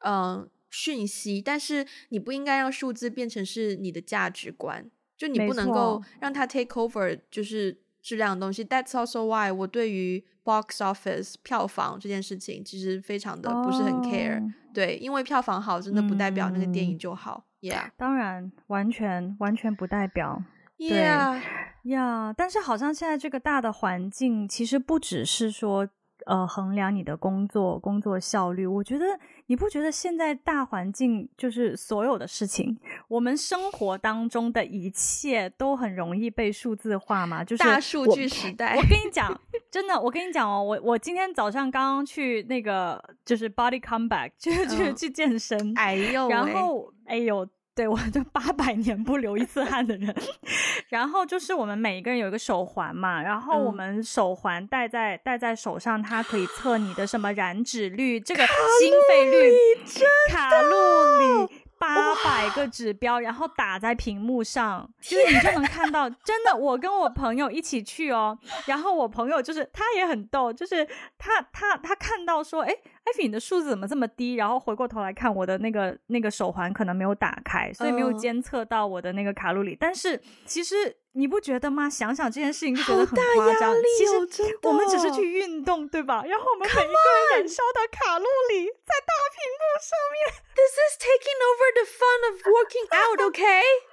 [0.00, 0.50] 嗯、呃。
[0.70, 8.64] 讯息，但是你不应该让数字变成是你的价值观，就你不能够让它 take over，就是质量的东西。
[8.64, 14.52] That's also why 我对于 box office 票房这件事情其实非常的不是很 care，哦。
[14.72, 17.44] 对，因为票房好，真的不代表那个电影就好。
[17.60, 20.42] 嗯、Yeah，当然，完全完全不代表。
[20.78, 21.42] Yeah，呀
[21.84, 25.88] ，yeah, 但是好像现在这个大的环境，其实不只是说。
[26.26, 29.06] 呃，衡量你的工作工作效率，我觉得
[29.48, 37.42] 你不觉得现在大环境就是所有的事情，我们生活当中的一切都很容易被数字化吗？
[37.42, 38.76] 就是大数据时代。
[38.76, 39.38] 我跟你讲，
[39.70, 47.48] 真的，我跟你讲哦，我我今天早上刚刚去那个就是 body comeback，就是去去健身，哎呦，然后哎呦。
[47.78, 50.12] 对，我就八百年不流一次汗的人，
[50.90, 59.52] 然后就是我们每一个人有一个手环嘛，然后我们手环戴在戴在手上，它可以测你的什么燃脂率，这个心肺率、
[60.28, 61.62] 卡路里。
[61.80, 66.10] 八百个指标，然后打在屏幕上，就是你就能看到。
[66.10, 68.36] 真的，我跟我朋友一起去哦，
[68.66, 70.84] 然后我朋友就是他也很逗，就是
[71.16, 72.74] 他他他看到说，哎，
[73.08, 74.34] 艾菲你的数字怎么这么低？
[74.34, 79.76] 然后回过头来看我的那个那个手环可能没有打开，所以没有监测到我的那个卡路里。
[79.78, 80.96] 但是其实。
[81.12, 81.90] 你不觉得吗？
[81.90, 83.74] 想想这件事情就觉得很夸张。
[83.98, 86.22] 其实我们只是去运动，对吧？
[86.24, 90.16] 然后我们每一个人燃烧的卡路里在大屏幕上面。
[90.54, 93.42] This is taking over the fun of working out, OK？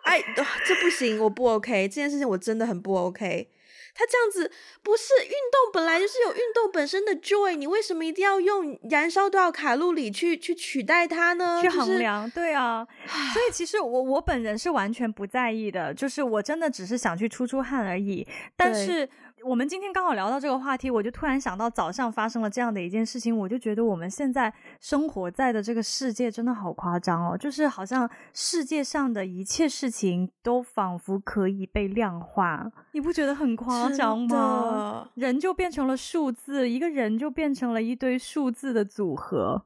[0.03, 0.21] 哎，
[0.67, 1.87] 这不行，我不 OK。
[1.87, 3.49] 这件事情我真的很不 OK。
[3.95, 4.51] 他这样子
[4.83, 11.59] 不是运动，本来就是有运动本身的 joy，你为什么一定要用燃烧多少卡路里去去取代它呢？
[11.61, 12.85] 去衡量，就是、对啊。
[13.33, 18.27] 所以其实我我本人是完全不在意的，就是我真的只是想去出出汗而已。
[18.55, 19.09] 但是。
[19.47, 35.11] 我们今天刚好聊到这个话题，我就突然想到早上发生了这样的一件事情，我就觉得我们现在生活在的这个世界真的好夸张哦，就是好像世界上的一切事情都仿佛可以被量化，你不觉得很夸张吗？
[35.13, 39.63] 人就变成了数字，一个人就变成了一堆数字的组合。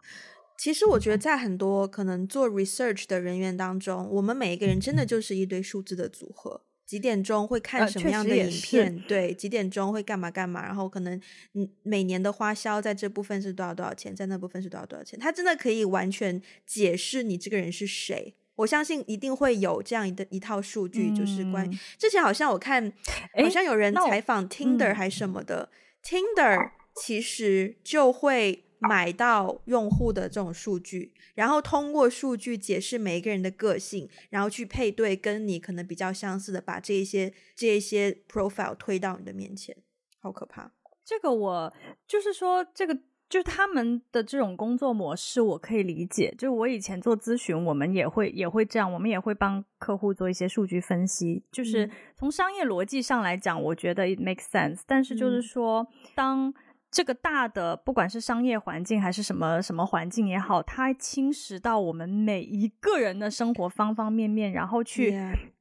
[0.58, 6.63] 其实我觉得在很多可能做 research 的人员当中，我们每一个人真的就是一堆数字的组合。
[6.89, 8.91] 几点钟会看什么样的影片？
[8.91, 10.65] 呃、对，几点钟会干嘛干嘛？
[10.65, 11.21] 然后可能
[11.54, 15.19] 嗯，每年的花销在这部分是多少多少钱，在那部分是多少多少钱？
[15.19, 18.34] 他真的可以完全解释你这个人是谁。
[18.56, 22.91] 我相信一定会有这样的一套数据，就是关于、嗯、之前好像我看，
[23.39, 28.63] 好像有人采访 Tinder 还是什么的、嗯、，Tinder 其实就会。
[28.80, 39.76] 买到用户的这种数据，然后通过数据解释每一个人的个性，然后去配对跟你可能比较相似的，把这一些这一些 profile 推到你的面前，
[40.20, 40.72] 好可怕。
[41.04, 41.74] 这个我
[42.08, 42.96] 就是说，这个
[43.28, 46.34] 就是他们的这种工作模式，我可以理解。
[46.38, 51.44] 就是我以前做咨询，我们也会也会这样，我们也会帮客户做一些数据分析。
[51.52, 54.82] 就是从商业逻辑上来讲，我觉得 it makes sense。
[54.86, 56.54] 但是就是说，嗯、当
[56.92, 65.15] 这个大的，不管是商业环境还是什么什么环境也好，它侵蚀到我们每一个人的生活方方面面，然后去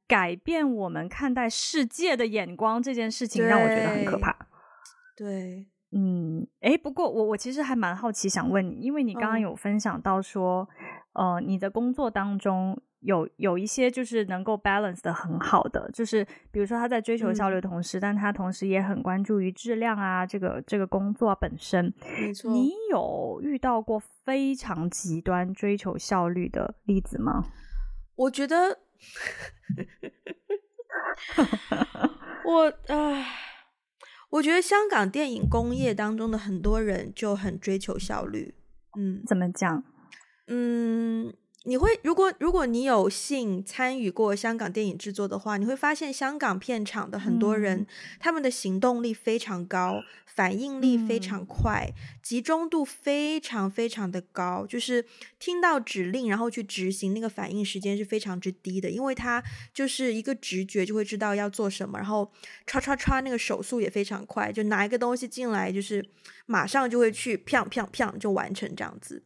[0.06, 4.34] 改变我们看待世界的眼光，这件事情让我觉得很可怕。
[5.14, 10.66] 对，嗯，诶，不过我我其实还蛮好奇，想问你，因为你刚刚有分享到说，
[11.12, 21.92] 呃，你的工作当中有有一些就是能够 balance 的很好的，就是比如说他在追求效率的同时，嗯、但他同时也很关注于质量啊，这个这个工作本身。
[22.20, 22.50] 没错。
[22.50, 27.44] 你有遇到过非常极端追求效率的例子吗？
[28.16, 28.80] 我觉得，
[32.44, 33.24] 我啊，
[34.30, 38.56] 我觉得香港电影工业当中的很多人就很追求效率。
[38.98, 39.84] 嗯，怎么讲？
[40.48, 41.32] 嗯，
[41.68, 47.86] 你会如果如果你有幸参与过香港电影制作的话，你会发现香港片场的很多人，嗯、
[48.18, 55.04] 他们的行动力非常高，反应力非常快，嗯、集中度非常非常的高，就是
[55.38, 59.44] 听到指令然后去执行，那个反应时间是非常之低的，因为他
[59.74, 62.32] 就是一个直觉就会知道要做什么，然后
[62.66, 66.02] 唰唰唰那个手速也非常快，就拿一个东西进来就是
[66.46, 69.22] 马上就会去砰砰砰就完成这样子。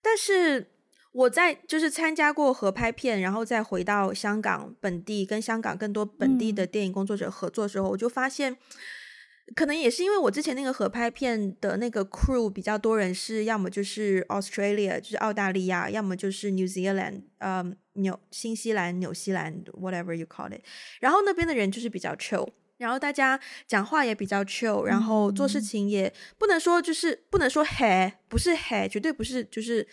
[0.00, 0.70] 但是
[1.12, 8.56] 我在就是参加过合拍片，然后再回到香港本地，跟香港更多本地的电影工作者合作的时候，嗯、我就发现，
[9.56, 20.62] 可能也是因为我之前那个合拍片的那个 crew 比较多人是，要么就是 Australia，就是澳大利亚，要么就是 New Zealand，嗯，纽新西兰、纽西兰，whatever you call it。
[21.00, 22.48] 然后那边的人就是比较 chill，
[22.78, 29.84] 然后大家讲话也比较 chill，然后做事情也不能说就是不能说嘿，不是嘿，绝对不是就是。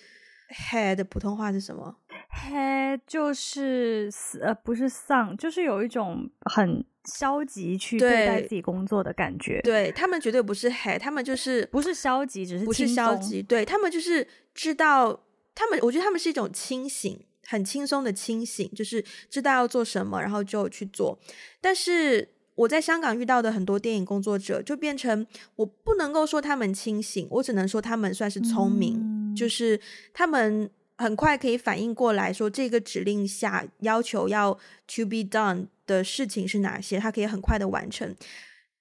[0.49, 1.97] 嘿的普通话是什么
[2.31, 4.09] ？？head 就是
[4.41, 9.59] 呃，不是丧，就是有一种很消极去对待自己工作的感觉。
[9.61, 13.43] 对，他们绝对不是 head，，他们就是不是消极，只是不是消极。
[13.43, 21.19] 对他们就是知道，他们我觉得他们是一种清醒，很轻松的清醒，就是知道要做什么，然后就去做。
[21.59, 25.27] 但是我在香港遇到的很多电影工作者，就变成
[25.57, 28.97] 我不能够说他们清醒，我只能说他们算是聪明。
[28.97, 29.79] 嗯就是
[30.13, 34.51] 他们很快可以反应过来，说这个指令下要求要
[34.87, 38.15] to be done 的事情是哪些，他可以很快的完成。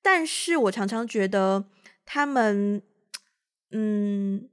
[0.03, 1.67] 但是我常常觉得
[2.05, 2.81] 他们，
[3.71, 4.49] 嗯，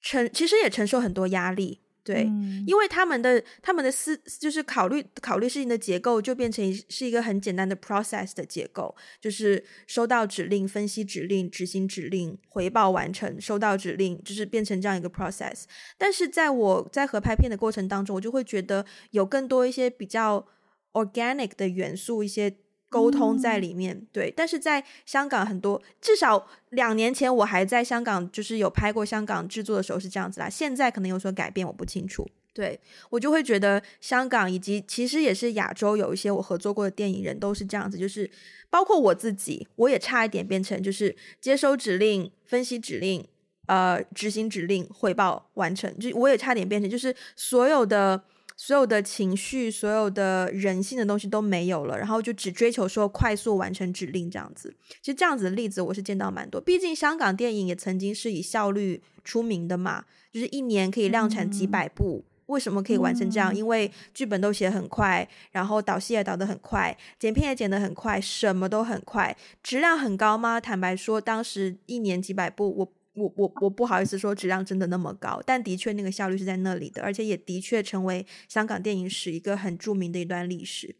[0.00, 1.79] 承其实也承受很多压力。
[2.02, 15.64] 对，嗯、因为他们的他们的思就是考虑考虑事情的结构，就变成是一个很简单的 process 的结构，就是收到指令、分析指令、执行指令、回报完成、收到指令，就是变成这样一个 process。
[15.98, 20.46] 但是在我在合拍片的过程当中，我就会觉得有更多一些比较
[20.92, 22.56] organic 的元素，一些。
[22.90, 30.50] 沟通在里面，对，但是在香港很多，至少两年前我还在香港，就是有拍过香港制作的时候是这样子啦。
[30.50, 32.28] 现在可能有所改变，我不清楚。
[32.52, 32.78] 对，
[33.08, 38.28] 我就会觉得香港以及其实也是亚洲有一些我合作过的电影人都是这样子，就是
[38.68, 43.24] 包括我自己，我也差一点变成就是接收指令、分析指令、
[43.66, 48.24] 呃执行指令、汇报完成，就我也差点变成就是所有的。
[48.62, 54.76] 所有的情绪，所有的人性的东西都没有了，然后就只追求说快速完成指令这样子。
[55.00, 62.22] 其实这样子的例子我是见到蛮多，毕竟香港电影也曾经是以效率出名的嘛，就是一年可以量产几百部。
[62.22, 63.50] 嗯、为什么可以完成这样？
[63.50, 70.60] 嗯、因为剧本都写很快，然后导戏也导得很快，剪片也剪得很快，什么都很快，质量很高吗？
[70.60, 72.92] 坦白说，当时一年几百部，我。
[73.14, 80.94] 我我我不好意思说质量真的那么高，但的确那个效率是在那里的，而且也的确成为香港电影史一个很著名的一段历史，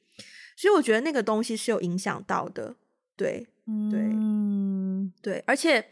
[0.56, 2.74] 所以我觉得那个东西是有影响到的，
[3.16, 3.46] 对
[3.90, 5.90] 对、嗯、对，而且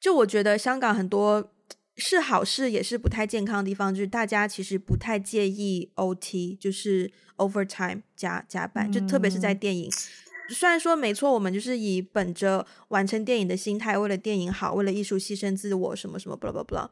[0.00, 1.52] 就我觉得香港很多
[1.96, 9.88] 是好事也是不太健康的地方，就是大家其实不太介意 OT，就是 overtime 加加班，就特别是在电影。
[9.88, 16.88] 嗯虽然说没错，我们就是以本着完成电影的心态，为了电影好，为了艺术牺牲自我，什么什么，blah blah blah。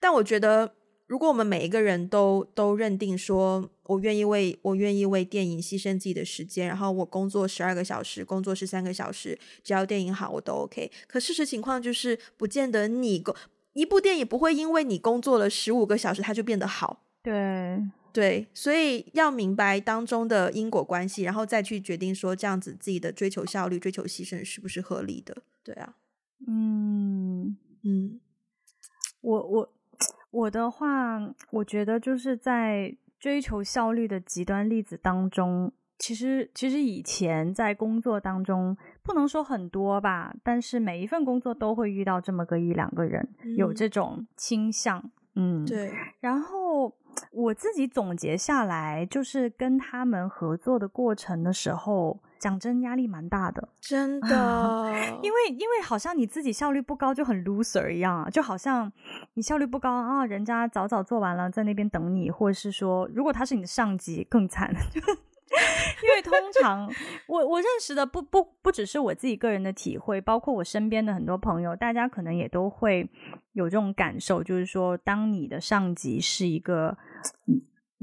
[0.00, 0.74] 但我觉得，
[1.06, 10.90] 如果我们每一个人都都认定说，我愿意为我愿意为电影牺牲自己的时间，然后我工作十二个小时，工作十三个小时，只要电影好，我都 OK。
[11.06, 13.22] 可事实情况就是，不见得你
[13.72, 17.02] 一部电影不会因为你工作了十五个小时，它就变得好。
[17.22, 17.32] 对。
[18.20, 25.36] 对，所以要明白当中的因果关系，然后再去决定说这样子自己的追求效率、追求牺牲是不是合理的？
[25.62, 25.94] 对啊，
[26.46, 27.56] 嗯。
[27.88, 28.18] 嗯，
[29.20, 29.72] 我我
[30.32, 31.20] 我的话，
[31.52, 46.92] 我觉得就是在追求效率的极端例子当中，其实其实以前在工作当中不能说很多吧，但是每一份工作都会遇到这么个一两个人、嗯、有这种倾向，嗯，对，然后。
[47.32, 58.92] 我自己总结下来，就是跟他们合作的过程的时候，讲真，压力蛮大的，真 的，因为因为好像你自己效率不高就很 loser 一样啊，就好像
[59.32, 64.70] 你效率不高啊，人家早早做完了，在那边等你，或者是说，如果他是你的上级，更惨。
[66.02, 66.92] 因为通常
[67.26, 73.08] 我我认识的不不不只是我自己个人的体会，包括我身边的很多朋友，大家可能也都会
[73.52, 76.96] 有这种感受，就是说，当你的上级是一个。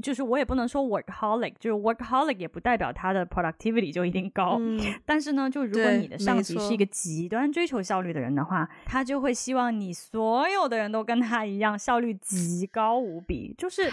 [0.02, 4.56] 就是我也不能说 workaholic，就是 workaholic 也不代表他的 productivity 就一定高。
[4.58, 13.54] 嗯、但是呢，就如果你的上级是一个极端追求效率的人的话，他就会希望你所有的人都跟他一样效率极高无比。
[13.56, 13.88] 就是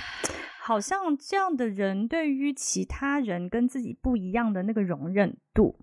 [0.60, 5.76] 好像这样的人对于其他人跟自己不一样的那个容忍度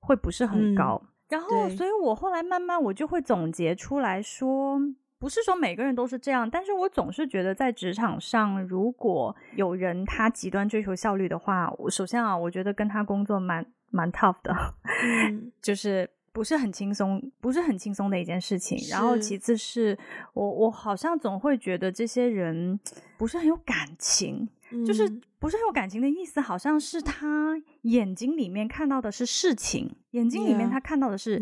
[0.00, 1.00] 会不是很高。
[1.04, 4.80] 嗯、然后，所以我后来慢慢我就会总结出来说。
[5.20, 14.52] 不是说每个人都是这样，但是我总是觉得在职场上，如果有人他极端追求效率的话，我首先啊，我觉得跟他工作蛮蛮 tough 的，
[15.28, 18.78] 嗯，就是不是很轻松，不是很轻松的一件事情。
[18.90, 19.96] 然后其次是
[20.32, 22.80] 我我好像总会觉得这些人
[23.18, 24.48] 不是很有感情。
[24.86, 25.08] 就是
[25.38, 31.40] 不是很有感情的意思，好像是他眼睛里面看到的是事情，眼睛里面他看到的是.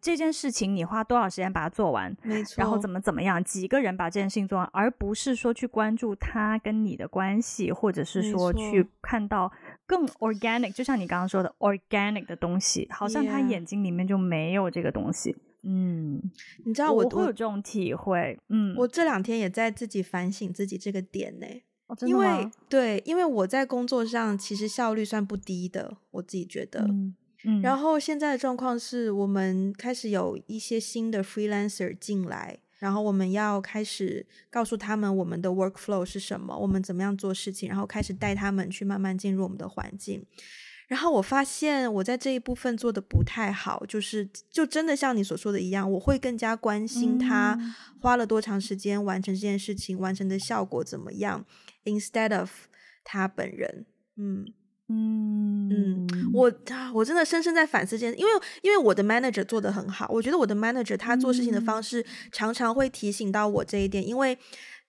[0.00, 9.50] 这件事情，你花多少时间把它做完，没错，然后怎么怎么样，几个人把这件事情做完，而不是说去关注他跟你的关系，或者是说去看到
[9.86, 15.36] 更 organic，就像你刚刚说的 organic 的东西，好像他眼睛里面就没有这个东西。
[15.64, 16.22] 嗯，
[16.64, 18.38] 你知道我，我会有这种体会。
[18.48, 21.46] 嗯，我这两天也在自己反省自己这个点呢。
[21.88, 26.82] 哦、因为对，因为我在工作上其实效率算不低的，我自己觉得。
[26.82, 27.14] 嗯
[27.44, 40.24] 嗯、然后现在的状况是我们开始有一些新的 freelancer 进来，然后我们要开始告诉他们我们的 workflow 是什么，我们怎么样做事情，然后开始带他们去慢慢进入我们的环境。
[40.88, 47.58] 然后我发现我在这一部分做的不太好，就是就真的像你所说的一样，我会更加关心他
[48.00, 51.44] 花了多长时间完成这件事情，完成的效果怎么样。
[51.88, 52.50] Instead of
[53.02, 53.86] 他本人，
[54.16, 54.44] 嗯
[54.88, 56.52] 嗯嗯，我
[56.94, 58.32] 我真的深深在反思这件事，因为
[58.62, 64.38] 因为我的 manager 做得很好，我觉得我的 manager 他做事情的方式常常会提醒到我这一点，因为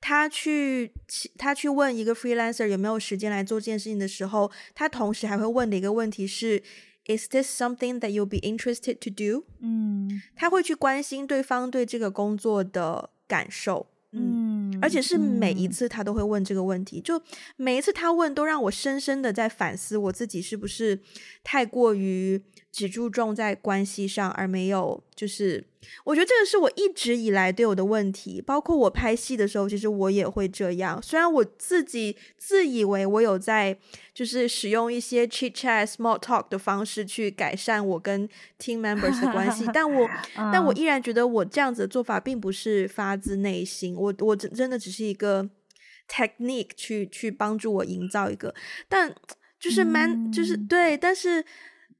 [0.01, 0.93] 他去
[1.37, 6.63] 他去问一个 freelancer 有没有时间来做这件事情的时候，他同时还会问的一个问题是
[7.05, 9.45] ，Is this something that you'll be interested to do？
[9.59, 13.87] 嗯，他会去关心对方对这个工作的感受。
[14.11, 17.21] 嗯，而且是每一次他都会问这个问题，嗯、就
[17.57, 20.99] 每一次他问，都让我深深的在反思我自己是不是
[21.43, 22.41] 太过于
[22.71, 25.65] 只注重在关系上，而没有就是。
[26.03, 31.01] 我觉得这个是我一直以来对我的问题，包括我拍戏的时候，其实我也会这样。
[31.01, 33.75] 虽然我自己自以为我有在，
[34.13, 38.27] 就是使用一些 chit chat small talk 的方式去改善我跟
[38.59, 40.07] team members 的关系，但我
[40.51, 43.95] 但我依然觉得我这样子的做法并不是发自内心。
[43.95, 45.49] 我我真真的只是一个
[46.09, 48.53] technique 去去帮助我营造一个，
[48.89, 49.15] 但
[49.57, 51.45] 就是蛮就是对，但是。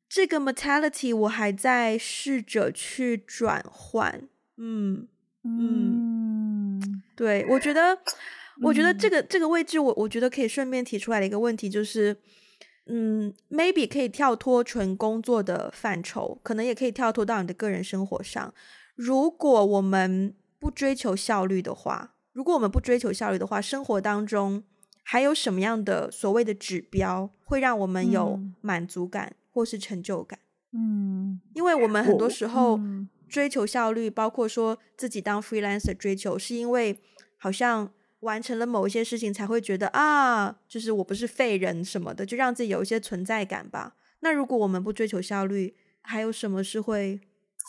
[0.10, 5.08] 这个 mentality 我还在试着去转换，嗯
[5.44, 7.96] 嗯，嗯对，我觉得，
[8.64, 12.18] 我觉得这个、嗯、这个位置我，我我觉得可以顺便提出来的一个问题就是，
[12.88, 18.52] 嗯，maybe 可以跳脱纯工作的范畴，可能也可以跳脱到你的个人生活上。
[18.96, 24.64] 如果我们不追求效率的话，如果我们不追求效率的话，生活当中
[25.04, 29.28] 还有什么样的所谓的指标会让我们有满足感？
[29.28, 30.40] 嗯或是成就感，
[30.72, 32.80] 嗯，因为我们很多时候
[33.28, 36.98] 追求效率，包括说自己当 freelancer 追求，是因为
[37.36, 37.92] 好像
[38.22, 43.98] 完成了某一些事情才会觉得啊，就是我不是废人什么的，就让自己有一些存在感吧。
[44.22, 47.20] 那如果我们不追求效率，还有什么是会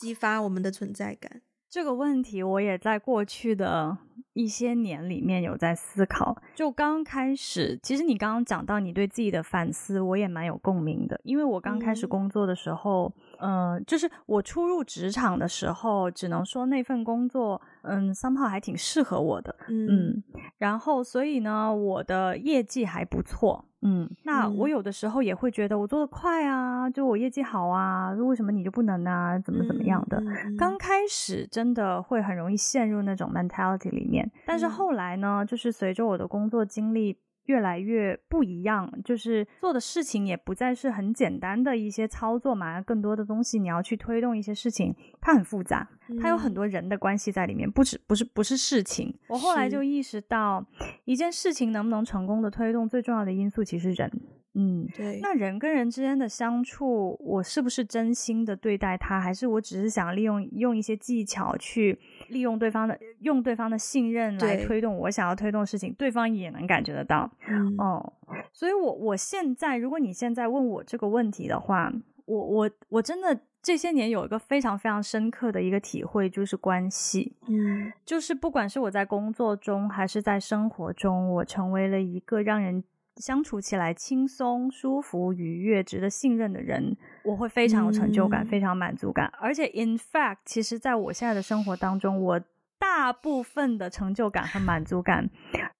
[0.01, 1.43] 激发我们的存在感？
[1.71, 3.97] 这个问题我也在过去的
[4.33, 6.37] 一些年里面有在思考。
[6.57, 11.21] 就刚开始，其实你刚刚讲到你对自己的反思，我也蛮有共鸣的。
[11.23, 20.23] 因为我刚开始工作的时候，嗯、呃，就是我初入职场的时候，只能说那份工作，嗯，somehow 还挺适合我的，嗯，嗯，
[20.59, 23.65] 然后所以呢，我的业绩还不错。
[23.83, 29.39] 嗯，那我有的时候也会觉得我做的快啊，就我业绩好啊，为什么你就不能啊？
[29.39, 30.23] 怎么怎么样的？
[30.59, 37.17] 刚开始真的会很容易陷入那种 mentality 里面，但是后来呢，就是随着我的工作经历。
[37.47, 45.89] 越来越不一样，就是做的事情也不再是很简单的一些操作嘛，更多的东西你要去推动一些事情，它很复杂，
[46.21, 49.13] 它有很多人的关系在里面，不止不是不是事情。
[49.29, 50.65] 我后来就意识到，
[51.05, 54.11] 一件事情能不能成功的推动，最重要的因素其实人。
[54.55, 55.21] 嗯，对。
[55.23, 61.97] 那人跟人之间的相处，我是不是真心的对待他，还是我只是想利用用一些技巧去
[62.31, 67.31] 利用对方的用对方的信任来推动我想要推动的事情，对，对方也能感觉得到。
[67.49, 68.13] 嗯，哦，
[68.53, 71.93] 所以我我现在，如果你现在问我这个问题的话，
[72.27, 82.83] 我我我真的这些年有一个非常非常深刻的一个体会，就是关系，嗯，就是不管是我在工作中还是在生活中，我成为了一个让人。
[83.17, 89.31] 相处起来轻松、舒服、愉悦、值得信任的人，我会非常有成就感，嗯、非常满足感。
[89.39, 92.41] 而且，in fact，其实在我现在的生活当中，我
[92.79, 95.29] 大部分的成就感和满足感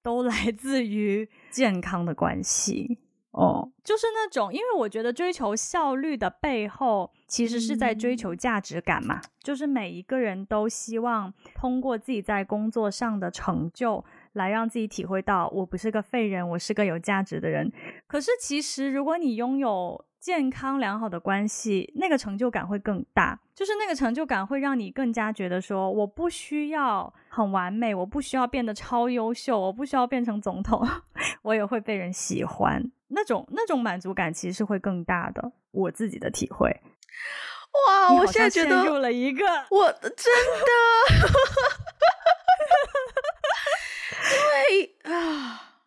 [0.03, 2.99] 都来自于健康的关系。
[3.31, 9.19] 哦，就是那种，因为我觉得追求效率的背后，其实是在追求价值感嘛。
[9.19, 14.03] 嗯、就是每一个人都希望通过自己在工作上的成就。
[14.33, 17.71] 来让自己体会到，我不是个废人，我是个有价值的人。
[18.07, 23.39] 可是，其实如果你拥有健康良好的关系，那个成就感会更大。
[23.53, 30.87] 就是那个成就感会让你更加觉得说，我不需要很完美，我不需要变得超优秀，我不需要变成总统，
[31.43, 32.91] 我也会被人喜欢。
[33.09, 35.51] 那种那种满足感其实是会更大的。
[35.71, 36.69] 我自己的体会。
[37.87, 40.71] 哇，我现在觉得入了一个，我真的。
[44.11, 45.83] 因为啊，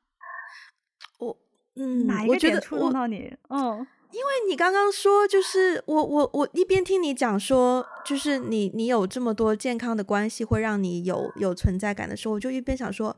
[1.18, 1.36] 我
[1.76, 3.32] 嗯，哪一个点触动到你？
[3.48, 13.16] 嗯，因为你刚刚说，就是我我我一边听你讲说，就是你你有这么多健康的关系会让你有有存在感的时候，我就一边想说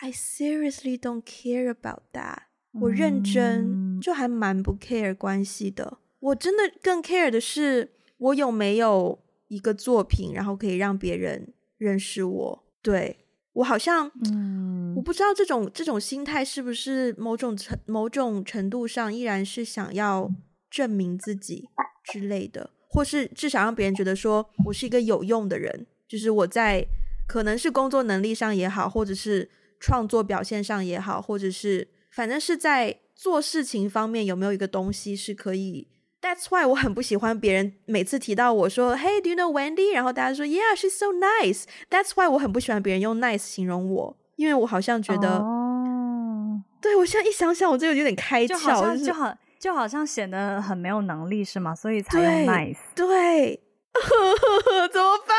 [0.00, 2.44] ，I seriously don't care about that。
[2.80, 5.98] 我认真就还蛮不 care 关系的。
[6.20, 12.64] 我真的更 care 的是，我有没有一个作品，然后可以让别人认识我。
[12.80, 13.19] 对。
[13.52, 20.30] 我好像，嗯，我不知道这种这种心态是不是某种程某种程度上依然是想要
[20.70, 21.68] 证明自己
[22.04, 26.86] 之类的，或是至少让别人觉得说我是一个有用的人，就是我在
[27.26, 35.88] 可能是工作能力上也好，或者是创作表现上也好，或者是反正是在做事情方面有没有一个东西是可以。
[36.22, 39.94] That's why 我很不喜欢别人每次提到我说 Hey, do you know Wendy？
[39.94, 41.64] 然后大家说 Yeah, she's so nice.
[41.88, 51.74] That's why 我很不喜欢别人用 nice 形容我，因为我好像觉得，哦，对，我现在一想想，我这个有点开窍，就好像就好就好像显得很没有能力是吗？
[51.74, 52.76] 所以才用 nice。
[52.94, 53.62] 对，对
[54.92, 55.36] 怎么办？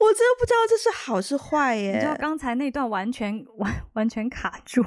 [0.00, 1.92] 我真的不知道这是好是坏耶。
[1.92, 4.82] 你知道刚才那段完全完完全卡住。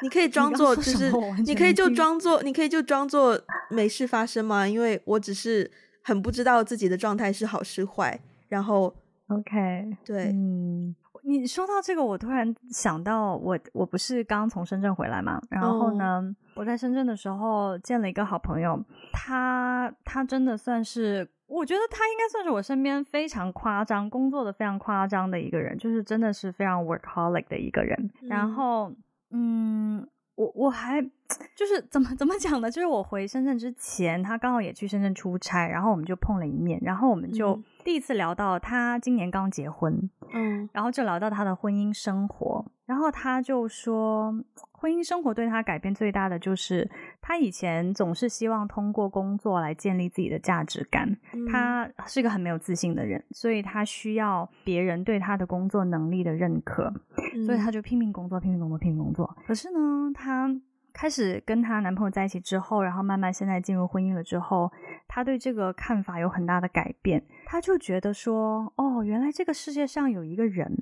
[0.00, 1.10] 你可以装作就是，
[1.44, 3.36] 你可以就装作，你可以就装作
[3.68, 4.66] 没事发生吗？
[4.68, 5.68] 因为我只是
[6.04, 8.18] 很不知道自己的状态是好是坏。
[8.48, 8.94] 然后
[9.26, 15.42] ，OK，对，嗯，你说到这个，我突然想到我，我我不是刚从深圳回来嘛？
[15.50, 16.22] 然后呢
[16.54, 16.60] ，oh.
[16.60, 18.80] 我在深圳的时候见了一个好朋友，
[19.12, 28.10] 他他真的算是，我觉得他应该算是我身边非常夸张，工作的非常夸张的一个人，就是真的是非常 workaholic 的一个人。
[28.22, 28.92] 嗯、然后。
[29.30, 32.70] 嗯，我我还就是怎么怎么讲呢？
[32.70, 44.34] 就是我回深圳之前，他刚好也去深圳出差，然后我们就碰了一面，然后我们就第一次聊到他今年刚结婚，嗯，然后就聊到他的婚姻生活，然后他就说。
[44.80, 46.88] 婚姻生活对他改变最大的就是，
[47.20, 51.16] 他以前总是希望通过工作来建立自己的价值感。
[51.32, 56.92] 嗯、他是一个很没有自信的人，所以他需要别人对他的工作能力的认可，
[57.34, 59.36] 嗯、所以他就拼命工作，拼命工作，拼命工作。
[59.46, 60.48] 可是呢，他
[60.92, 64.70] 开始跟她男朋友在一起之后，然后慢慢现在进入婚姻了之后，
[65.06, 67.22] 他对这个看法有很大的改变。
[67.46, 70.76] 他就觉得说，哦，原来这个世界上有一个人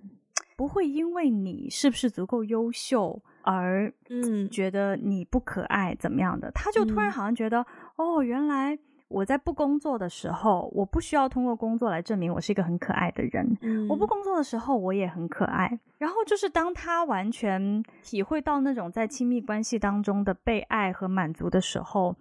[0.56, 3.22] 不会因为你是不是足够优秀。
[3.48, 7.64] 而嗯，觉得你不可爱怎么样的，他就突然好像觉得，
[7.96, 8.76] 嗯、哦，原来
[9.06, 13.56] 我在不工作的时候，我不需要通过工作来证明我是一个很可爱的人。
[13.60, 15.78] 嗯、我不工作的时候，我也很可爱。
[15.98, 22.16] 然后就是当他完全体会到那种在亲密关系当中的被爱和满足的时候，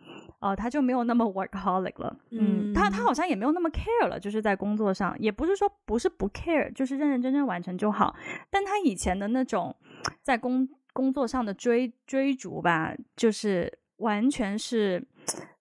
[0.46, 2.16] 呃，他就没有那么 workaholic 了。
[2.30, 8.16] 嗯，嗯他他好像也没有那么 care 了，就是在工作上，也不是说不是不 care，就是认认真真完成就好。
[8.52, 9.76] 但他以前的那种
[10.22, 15.04] 在工工作上的追追逐吧，就是完全是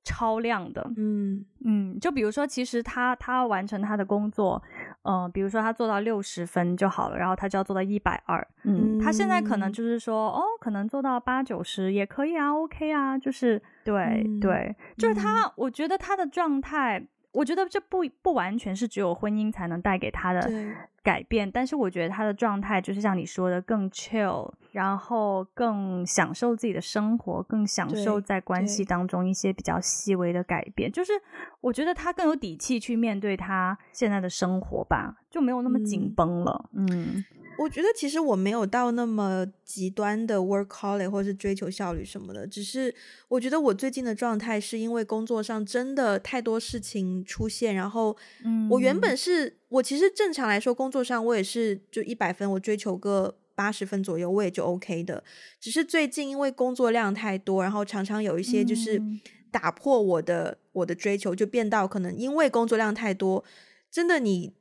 [0.04, 0.88] 超量的。
[0.96, 4.62] 嗯嗯，就比如说，其实他他完成他的工作，
[5.02, 8.46] 嗯、呃，比如说他做到六十分就好了，然后他就要做到一百二。
[8.62, 17.08] 嗯，他现在可能就是说，哦，可能做到八九十也可以啊，OK 啊，就是对、嗯、对，就是他，我觉得他的状态。
[17.34, 20.50] 我觉得这不不完全是只有婚姻才能带给他的
[21.02, 30.90] 改变，但是我觉得他的状态就是像你说的更 chill，然后更享受自己的生活，更享受在关系当中一些比较细微的改变。
[30.90, 31.12] 就是
[31.60, 36.70] 我觉得他更有底气去面对他现在的生活吧，就没有那么紧绷了。
[36.72, 36.86] 嗯。
[36.86, 37.24] 嗯
[37.56, 42.94] 我觉得其实我没有到那么极端的 workaholic 或者是追求效率什么的，只是
[43.28, 48.16] 我觉得我最近的状态是因为工作上真的太多事情出现，然后
[48.70, 55.22] 我原本是、嗯、我其实正常来说工作上我也是就一百分，我追求个八十分左右我也就 OK 的，
[55.60, 59.00] 只是最近因为工作量太多，然后常常有一些就是
[59.50, 63.44] 打破我的、嗯、我的追求，就变到可能因为工作量太多，
[63.90, 64.52] 真的你。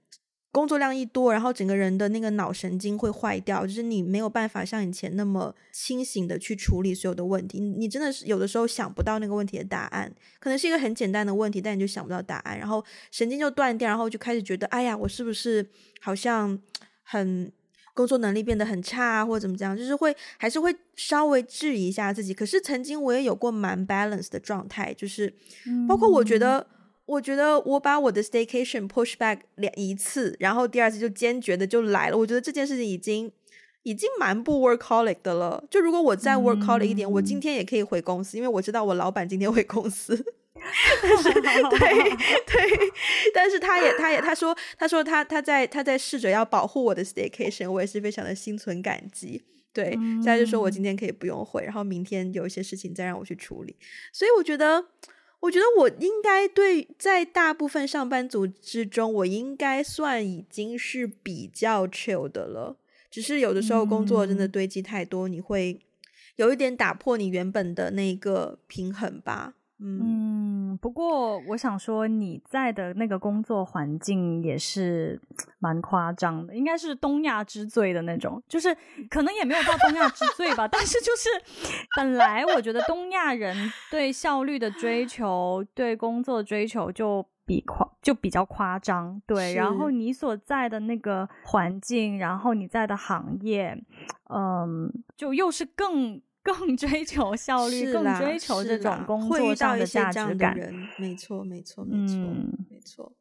[0.54, 7.60] 工作量一多，然后整个人的那个脑神经会坏掉，就是你没有办法像以前那么清醒的去处理所有的问题。
[7.60, 15.68] 你真的是有的时候想不到那个问题的答案，可能是一个很简单的问题，但你就想不到答案，然后神经就断掉，然后就开始觉得，哎呀，我是不是
[15.99, 16.56] 好像
[17.01, 17.51] 很
[17.95, 19.76] 工作能力变得很差，啊或者怎么样？
[19.76, 22.32] 就是会还是会稍微质疑一下自己。
[22.32, 25.34] 可是曾经我也有过蛮 balance 的状态，就是
[25.89, 26.60] 包括我觉得。
[26.60, 26.66] 嗯
[27.06, 32.18] 我觉得我把我的 staycation push back 两一次，然后第二次就坚决的就来了。
[32.18, 33.30] 我觉得这件事情已经
[33.84, 35.62] 已经蛮不 workaholic 的了。
[35.70, 40.16] 就如果我再 workaholic 一点，嗯，我今天也可以回公司，因为我知道我老板今天回公司。
[41.01, 42.10] 但是， 对
[42.45, 42.91] 对，
[43.34, 49.43] 但是他也他也他说他说他他在他在试着要保护我的 staycation，我也是非常的心存感激。
[49.74, 53.76] 对，现在就说我今天可以不用回，然后明天有一些事情再让我去处理。
[54.14, 54.86] 所以我觉得。
[55.44, 62.78] 我觉得我应该对，在大部分上班族之中，我应该算已经是比较 chill 的了。
[63.12, 65.78] 只是有的时候工作真的堆积太多，嗯、你会
[66.38, 69.54] 有一点打破你原本的那个平衡吧。
[69.80, 70.33] 嗯，嗯，
[70.78, 75.20] 不过我想说，你在的那个工作环境也是
[75.60, 78.76] 蛮夸张的，应该是东亚之最的那种，就是
[79.10, 81.30] 可能也没有到东亚之最吧， 但是就是
[81.98, 83.56] 本来我觉得东亚人
[83.92, 93.78] 对效率的追求，对工作的追求就比夸就比较夸张，对，然后你所在的那个环境，然后你在的行业，
[94.30, 96.22] 嗯，就又是更。
[96.44, 100.56] 更追求效率，更追求这种工作上的价值感。
[100.98, 103.12] 没错，没错，没错，嗯，没错。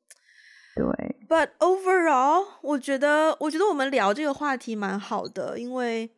[0.74, 0.84] 对
[1.28, 6.10] ，But overall，我觉得，我觉得我们聊这个话题蛮好的，因为。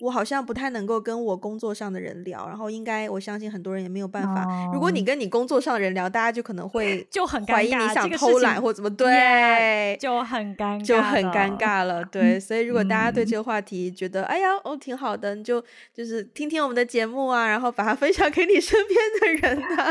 [0.00, 4.44] 我好像不太能够跟我工作上的人聊，然后应该我相信很多人也没有办法。
[4.44, 4.74] Oh.
[4.74, 12.04] 如果你跟你工作上的人聊，大家就可能会就很怀疑你想偷懒或怎么 对就很尴尬，就很尴尬了。
[12.04, 15.60] 对，所以如果大家对这个话题觉得、嗯、哎呀哦挺好的，你就
[15.92, 19.90] 就是听听我们的节目啊，然后把它分享给你身边的人啊。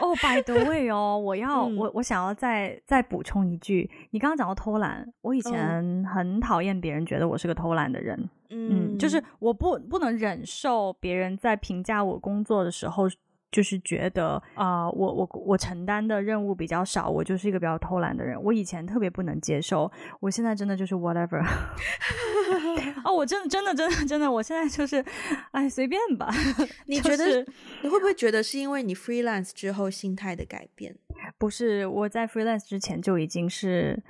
[0.00, 8.28] 哦、oh,，by the way 哦，我要、嗯、我我想要再再补充一句，你刚刚讲到偷懒，我以前很讨厌别人觉得我是个偷懒的人。
[8.50, 13.04] 嗯，就是我不不能忍受别人在评价我工作的时候，
[13.50, 18.40] 就是觉得啊、呃，我我我承担的任务比较少，我就是一个比较偷懒的人。
[18.42, 19.90] 我以前特别不能接受，
[20.20, 21.42] 我现在真的就是 whatever。
[23.04, 25.04] 哦，我真的真的真的真的，我现在就是，
[25.52, 26.30] 哎，随便吧。
[26.86, 27.46] 你觉得、就是、
[27.82, 30.94] 你会不会觉得是因为你 freelance 之后心态的改变？
[31.36, 34.00] 不是，我在 freelance 之前就已经是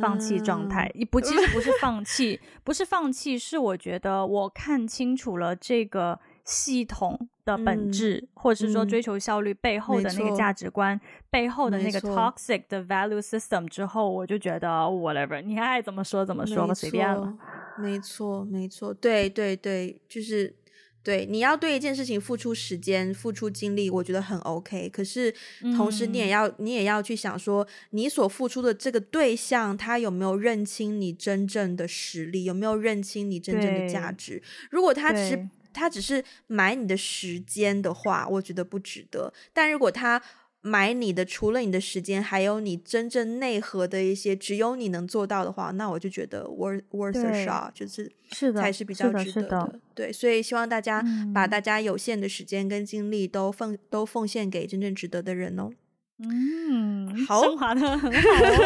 [0.00, 17.36] 放弃状态，啊、不，其实不是放弃，不是放弃，是我觉得我看清楚了这个系统的本质，嗯、或者是说追求效率背后的那个价值观，背后的那个 toxic 的 value system 之后，我就觉得 whatever，你爱怎么说怎么说吧，随便了。
[17.78, 20.54] 没错，没错，对对对，就是。
[21.02, 24.88] 对，你要对一件事情付出时间、付出精力，我觉得很 OK。
[24.88, 25.32] 可是
[25.76, 34.42] 同时，你也要、嗯、你也要去想说，你所付出的这个对象，他有没有认清你真正的实力，有没有认清你真正的价值？
[34.68, 39.32] 如果他只是他只是买你的时间的话，我觉得不值得。
[39.52, 40.20] 但如果他
[40.62, 49.80] 买你的，除了你的时间，还有你真正内核的一些，只有你能做到的话，那我就觉得 worth worth a shot，就是是的，才是比较值得的，的。
[49.94, 55.70] 对，所以希望大家把大家有限的时间跟精力都奉、嗯、都奉献给真正值得的人哦。
[56.18, 58.64] 嗯，好，升华的很好哦。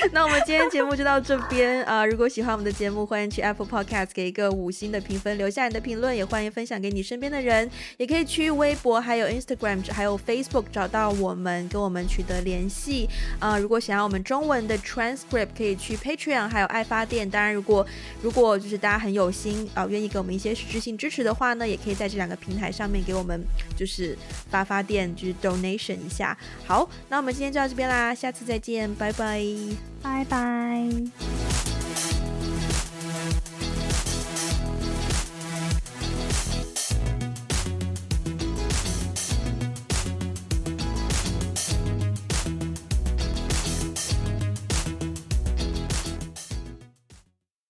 [0.12, 7.70] 那我们今天节目就到这边啊、如果喜欢我们的节目，欢迎去 Apple Podcast 给一个五星的评分，留下你的评论，也欢迎分享给你身边的人。
[7.98, 17.28] 也可以去微博、还有 Instagram、还有 Facebook 找到我们，跟我们取得联系啊、如果想要我们中文的 transcript，可以去 Patreon 还有爱发电。
[17.28, 17.86] 当然，如果
[18.22, 23.40] 如果就是大家很有心啊，愿、意给我们一些实质性支持的话呢，也可以在这两个平台上面给我们
[23.76, 24.16] 就是
[24.50, 26.36] 发发电，就是 donation 一下。
[26.64, 29.89] 好，那我们今天就到这边啦，下次再见，拜拜。
[30.02, 30.88] 拜拜。